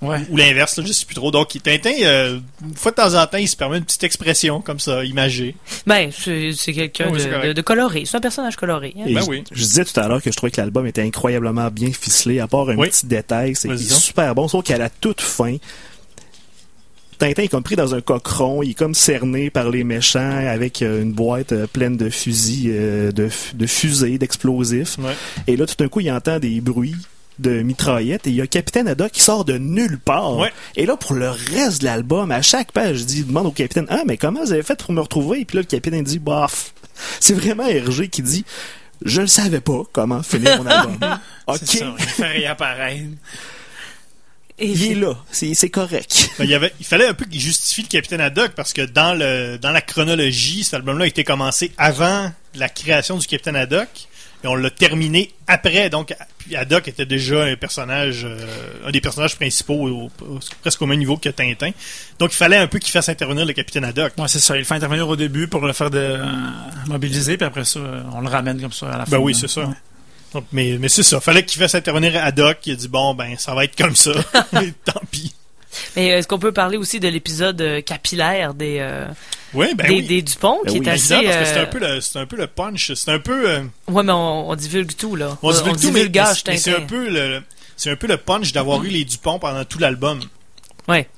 [0.00, 0.20] Ouais.
[0.30, 1.30] Ou l'inverse, je sais plus trop.
[1.30, 4.62] Donc, Tintin, euh, une fois de temps en temps, il se permet une petite expression
[4.62, 5.54] comme ça, imagée.
[5.86, 7.20] Ben, c'est quelqu'un Oui,
[7.52, 8.04] de, coloré.
[8.06, 8.94] C'est un personnage coloré.
[8.98, 9.02] hein.
[9.12, 9.44] Ben je, oui.
[9.52, 12.46] je disais tout à l'heure que je trouvais que l'album était incroyablement bien ficelé, à
[12.46, 12.88] part un Oui.
[12.88, 15.56] petit détail, c'est super bon, sauf qu'à la toute fin,
[17.20, 20.18] Tintin est comme pris dans un cochon, il est comme cerné par les méchants
[20.48, 24.98] avec euh, une boîte euh, pleine de fusils, euh, de, fu- de fusées, d'explosifs.
[24.98, 25.14] Ouais.
[25.46, 26.96] Et là, tout d'un coup, il entend des bruits
[27.38, 30.36] de mitraillettes et il y a Capitaine Haddock qui sort de nulle part.
[30.36, 30.52] Ouais.
[30.76, 33.86] Et là, pour le reste de l'album, à chaque page, je dis, demande au capitaine,
[33.88, 35.40] ah, mais comment vous avez fait pour me retrouver?
[35.40, 36.72] Et puis là, le capitaine dit, bof.
[37.20, 38.44] C'est vraiment Hergé qui dit,
[39.04, 40.96] je ne savais pas comment finir mon album.
[41.46, 41.56] ok.
[41.64, 43.04] Ça, il fait réapparaître.
[44.60, 45.16] Et Il est là.
[45.32, 46.30] C'est correct.
[46.38, 48.82] Ben, il, y avait, il fallait un peu qu'il justifie le Capitaine Haddock parce que
[48.82, 53.56] dans le dans la chronologie, cet album-là a été commencé avant la création du Capitaine
[53.56, 53.88] Haddock
[54.42, 55.90] et on l'a terminé après.
[55.90, 58.38] Donc, puis Haddock était déjà un personnage, euh,
[58.86, 61.72] un des personnages principaux, au- au- presque au même niveau que Tintin.
[62.18, 64.14] Donc, il fallait un peu qu'il fasse intervenir le Capitaine Haddock.
[64.16, 64.56] Ouais, c'est ça.
[64.56, 66.24] Il le fait intervenir au début pour le faire de, euh,
[66.86, 69.12] mobiliser, puis après ça, euh, on le ramène comme ça à la fin.
[69.12, 69.38] Ben oui, hein.
[69.38, 69.60] c'est ça.
[69.62, 69.74] Ouais.
[70.34, 71.20] Donc, mais mais c'est ça.
[71.20, 72.58] Fallait qu'il fasse intervenir Haddock.
[72.66, 74.12] Il a dit bon ben ça va être comme ça.
[74.84, 75.34] Tant pis.
[75.96, 79.06] Mais est-ce qu'on peut parler aussi de l'épisode euh, capillaire des, euh,
[79.54, 80.02] Ouais, ben des, oui.
[80.02, 80.86] des Dupont, Ben qui oui.
[80.86, 81.14] est assez...
[81.14, 82.92] parce que c'est euh, un peu le c'est un peu le punch.
[82.94, 85.38] C'est un peu euh, Ouais, mais on, on divulgue tout, là.
[85.42, 86.08] On divulgue tout, mais,
[86.48, 87.42] mais c'est un peu le,
[87.76, 90.20] c'est un peu le punch d'avoir eu les Dupont pendant tout l'album.
[90.88, 91.08] Ouais.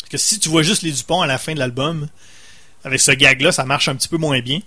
[0.00, 2.08] Parce que si tu vois juste les Dupont à la fin de l'album,
[2.84, 4.60] avec ce gag-là, ça marche un petit peu moins bien.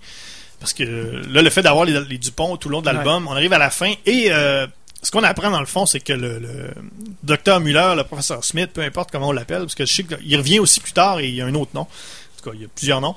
[0.60, 3.26] Parce que euh, là, le fait d'avoir les, les Dupont tout le long de l'album,
[3.28, 4.66] on arrive à la fin et euh,
[5.02, 6.70] ce qu'on apprend dans le fond, c'est que le, le
[7.22, 10.36] docteur Muller, le professeur Smith, peu importe comment on l'appelle, parce que je sais qu'il
[10.36, 11.82] revient aussi plus tard et il y a un autre nom.
[11.82, 11.86] En
[12.42, 13.14] tout cas, il y a plusieurs noms.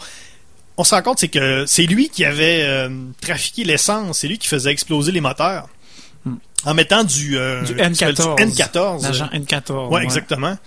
[0.77, 2.89] On se rend compte, c'est que c'est lui qui avait euh,
[3.21, 5.67] trafiqué l'essence, c'est lui qui faisait exploser les moteurs.
[6.65, 8.55] En mettant du, euh, Du comment ça s'appelle, N14.
[8.55, 9.03] du N14.
[9.03, 9.87] L'agent N14.
[9.87, 10.57] Ouais, exactement.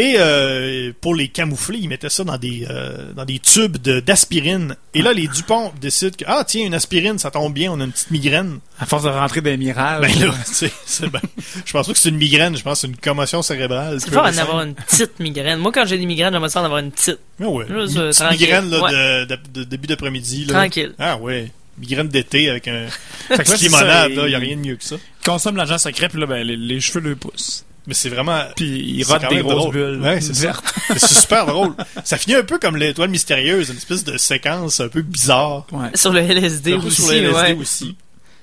[0.00, 4.00] Et euh, pour les camoufler, ils mettaient ça dans des euh, dans des tubes de-
[4.00, 4.76] d'aspirine.
[4.94, 7.84] Et là, les Dupont décident que ah tiens une aspirine, ça tombe bien, on a
[7.84, 8.60] une petite migraine.
[8.78, 10.00] À force de rentrer dans les mirages.
[10.00, 11.20] Ben là, c'est c'est ben,
[11.66, 14.00] je pense pas que c'est une migraine, je pense que c'est une commotion cérébrale.
[14.00, 14.42] C'est fort d'en récente.
[14.48, 15.58] avoir une petite migraine.
[15.58, 17.18] Moi, quand j'ai des migraines, j'aimerais ça en avoir une petite.
[17.42, 17.66] Ah ouais.
[17.68, 18.40] Là, Une c'est petite tranquille.
[18.40, 18.90] migraine là, Ouais.
[18.92, 20.46] de, de- de début d'après-midi.
[20.46, 20.94] Tranquille.
[20.98, 21.50] Ah ouais.
[21.78, 22.86] Migraine d'été avec un
[23.28, 24.96] Fait que limonade, il- là, y a rien de mieux que ça.
[25.24, 27.64] Consomme l'agent secret, puis là, ben, les, les cheveux le poussent.
[27.86, 28.42] Mais c'est vraiment.
[28.56, 29.72] Puis il rote des grosses drôle.
[29.72, 31.74] bulles Ouais, c'est super drôle.
[32.04, 35.66] Ça finit un peu comme l'étoile mystérieuse, une espèce de séquence un peu bizarre.
[35.72, 35.88] Ouais.
[35.94, 37.52] Sur le LSD aussi, sur le LSD ouais.
[37.54, 37.96] aussi.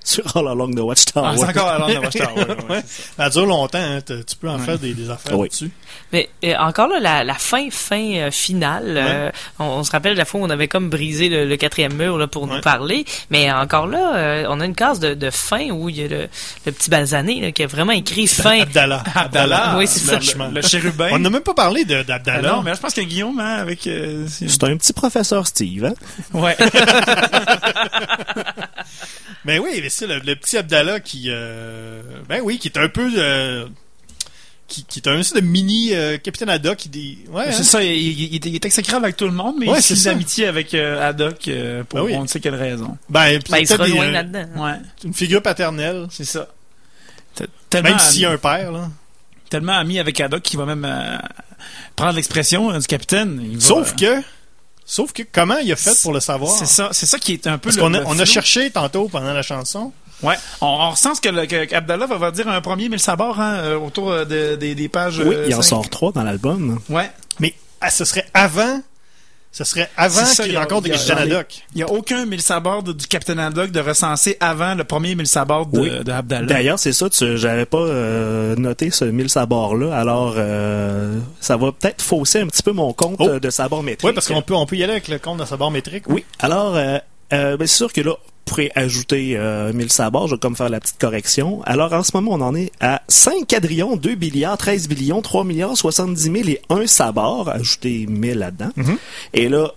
[0.08, 1.28] Sur All Along the Watchtower.
[1.34, 2.34] Ah, c'est encore à l'ordre de Watchtower,
[2.70, 3.26] ouais, ouais, ça.
[3.26, 4.00] Ça dure longtemps, hein.
[4.08, 5.50] Tu peux en faire des, des affaires Oui.
[5.50, 5.70] dessus.
[6.14, 9.30] Mais euh, encore là, la, la fin, fin euh, finale, euh,
[9.60, 12.18] on, on se rappelle la fois où on avait comme brisé le, le quatrième mur
[12.18, 12.56] là, pour Ouais.
[12.56, 15.98] nous parler, mais encore là, euh, on a une case de, de fin où il
[16.00, 16.30] y a le,
[16.66, 18.62] le petit Balzané là, qui a vraiment écrit fin.
[18.64, 19.04] Abdallah.
[19.14, 20.38] Abdallah, Oui, c'est le- ça.
[20.48, 21.10] Le, le chérubin.
[21.12, 22.50] On n'a même pas parlé de- Ah d'Abdallah.
[22.54, 23.86] non, mais là, je pense que Guillaume, hein, avec...
[23.88, 25.94] euh, c'est- C'est un petit professeur Steve, hein?
[26.34, 26.56] ouais.
[29.48, 32.90] Mais oui, mais c'est le, le petit Abdallah qui, euh, ben oui, qui est un
[32.90, 33.66] peu, euh,
[34.68, 37.52] qui, qui est un espèce de mini euh, Capitaine Haddock qui dit, ouais, hein.
[37.54, 40.04] C'est ça, il, il- il est- exécrable avec tout le monde, mais Ouais, il c'est
[40.10, 42.14] d'amitié avec euh, Haddock euh, pour Ben oui.
[42.16, 42.98] on ne sait quelle raison.
[43.10, 44.46] ben, Ben, il se rejoint euh, là-dedans.
[44.58, 44.74] Ouais,
[45.06, 46.50] une figure paternelle, c'est ça.
[47.70, 48.90] Tellement, même s'il y a un père là.
[49.50, 51.18] tellement ami avec Haddock qu'il va même euh,
[51.96, 53.40] prendre l'expression euh, du capitaine.
[53.44, 54.22] Il va- Sauf que,
[54.88, 56.52] sauf que comment il a fait pour le savoir?
[56.58, 58.16] C'est ça, c'est ça qui est un peu Parce le- qu'on a, le on a
[58.16, 58.26] flou.
[58.26, 59.92] cherché tantôt pendant la chanson.
[60.24, 63.40] Ouais, on, on ressent ce que, le, que Abdallah va dire un premier mille sabords
[63.40, 65.20] hein, euh, autour euh, de- des- pages.
[65.20, 66.80] Oui, euh, il en sort trois dans l'album.
[66.90, 68.82] Ouais, Mais ah, ce serait avant,
[69.58, 71.48] ce serait avant qu'il rencontre a- Haddock.
[71.74, 75.16] il y a aucun mille sabords de- du Captain Haddock de recenser avant le premier
[75.16, 75.90] mille sabords de, Oui.
[76.04, 76.46] de Abdallah.
[76.46, 82.02] D'ailleurs, c'est ça, j'avais pas euh, noté ce 1000 sabords-là, alors euh, ça va peut-être
[82.04, 83.28] fausser un petit peu mon compte Oh.
[83.30, 84.08] euh, de sabords métriques.
[84.08, 86.04] Oui, parce qu'on peut, on peut y aller avec le compte dans sa barre métrique.
[86.08, 86.98] Oui, alors, euh,
[87.34, 88.14] euh, ben, c'est sûr que là,
[88.48, 91.62] pourrez ajouter euh, 1000 sabords, je vais comme faire la petite correction.
[91.66, 95.44] Alors, en ce moment, on en est à 5 quadrillions, 2 milliards, 13 billions, 3
[95.44, 97.50] milliards, 70 000 et 1 sabord.
[97.50, 98.72] Ajoutez 1000 là-dedans.
[99.34, 99.72] Et là,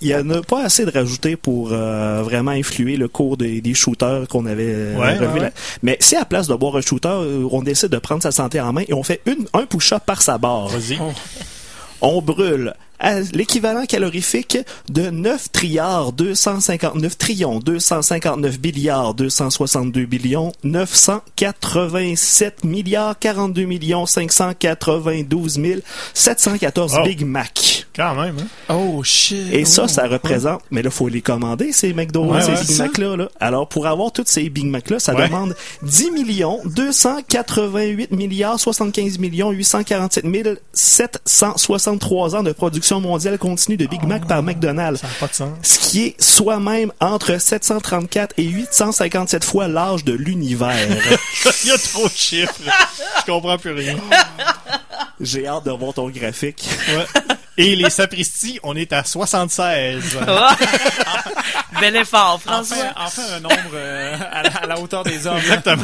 [0.00, 3.60] il y en a pas assez de rajouter pour euh, vraiment influer le cours des,
[3.60, 5.52] des shooters qu'on avait euh, Ouais, revu ouais.
[5.82, 8.32] Mais si à la place de boire un shooter, euh, on décide de prendre sa
[8.32, 10.68] santé en main et on fait une, un push-up par sabord.
[10.68, 10.98] Vas-y.
[12.00, 12.74] On brûle
[13.32, 24.06] l'équivalent calorifique de 9 trilliards 259 trillions 259 billiards 262 billions 987 milliards 42 millions
[24.06, 25.80] 592 000
[26.14, 27.02] 714 Oh.
[27.04, 27.86] Big Mac.
[27.94, 28.46] Quand même, hein?
[28.74, 29.52] Oh shit.
[29.52, 29.88] Et ça, Oh.
[29.88, 33.16] ça représente, mais là, faut les commander, ces McDo, Ouais, ces ouais, Big Mac là,
[33.16, 33.28] là.
[33.40, 35.26] Alors, pour avoir toutes ces Big Mac là, ça Ouais.
[35.28, 40.24] demande 10 millions 288 milliards 75 millions 847
[40.72, 45.00] 763 ans de production mondiale continue de Big Mac par McDonald's.
[45.00, 45.50] Ça n'a pas de sens.
[45.62, 50.74] Ce qui est soi-même entre 734 et 857 fois l'âge de l'univers.
[51.64, 52.54] Il y a trop de chiffres.
[53.20, 53.96] Je comprends plus rien.
[55.20, 56.68] J'ai hâte de voir ton graphique.
[56.88, 57.06] Ouais.
[57.60, 60.18] Et les sapristis, on est à 76.
[61.80, 62.76] Bel effort, François.
[62.96, 65.38] Enfin, enfin un nombre euh, à, la, à la hauteur des hommes.
[65.38, 65.82] Exactement.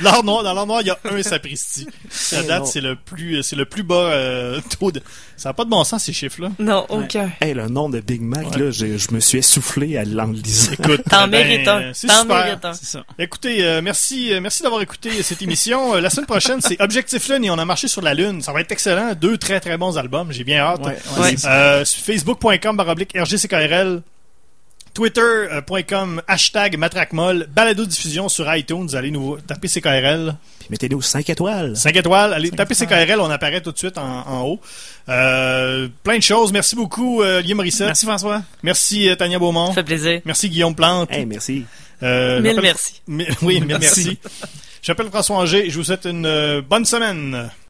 [0.00, 1.86] L'art noir, dans l'art noir, il y a un sapristi.
[2.32, 5.00] Eh date, c'est le plus, c'est le plus bas euh, taux de.
[5.42, 6.50] Ça n'a pas de bon sens ces chiffres-là.
[6.60, 7.28] Non, aucun.
[7.40, 10.74] Hey, le nom de Big Mac, là, je me suis essoufflé à l'enliser.
[10.78, 11.90] Écoute, T'en ben, mérites un.
[12.06, 12.72] T'en mérites un.
[12.74, 13.04] C'est ça.
[13.18, 15.96] Écoutez, euh, merci, euh, merci d'avoir écouté cette émission.
[15.96, 18.40] Euh, la semaine prochaine, c'est Objectif Lune et on a marché sur la Lune.
[18.40, 19.14] Ça va être excellent.
[19.20, 20.30] Deux très très bons albums.
[20.30, 20.86] J'ai bien hâte.
[20.86, 21.30] Ouais, Ouais.
[21.30, 21.52] c'est ça.
[21.52, 24.00] Euh, sur Facebook.com baroblique RGCKRL.
[24.94, 27.46] Twitter.com hashtag matraquemol.
[27.54, 28.88] Balado diffusion sur iTunes.
[28.94, 30.34] Allez nous taper CKRL.
[30.58, 31.76] Puis mettez-nous 5 étoiles.
[31.76, 32.32] 5 étoiles.
[32.34, 33.20] Allez taper CKRL.
[33.20, 34.60] On apparaît tout de suite en, en haut.
[35.08, 36.52] Euh, plein de choses.
[36.52, 37.86] Merci beaucoup, euh, Guillaume Morissette.
[37.86, 38.42] Merci François.
[38.62, 39.68] Merci, euh, Tania Beaumont.
[39.68, 40.20] Ça fait plaisir.
[40.24, 41.10] Merci, Guillaume Plante.
[41.10, 41.64] Hey, merci.
[42.02, 43.00] Euh, Mille merci.
[43.06, 44.04] Mi- Oui, mille Merci.
[44.04, 44.18] merci.
[44.82, 45.70] J'appelle François Angers.
[45.70, 47.50] Je vous souhaite une euh, bonne semaine.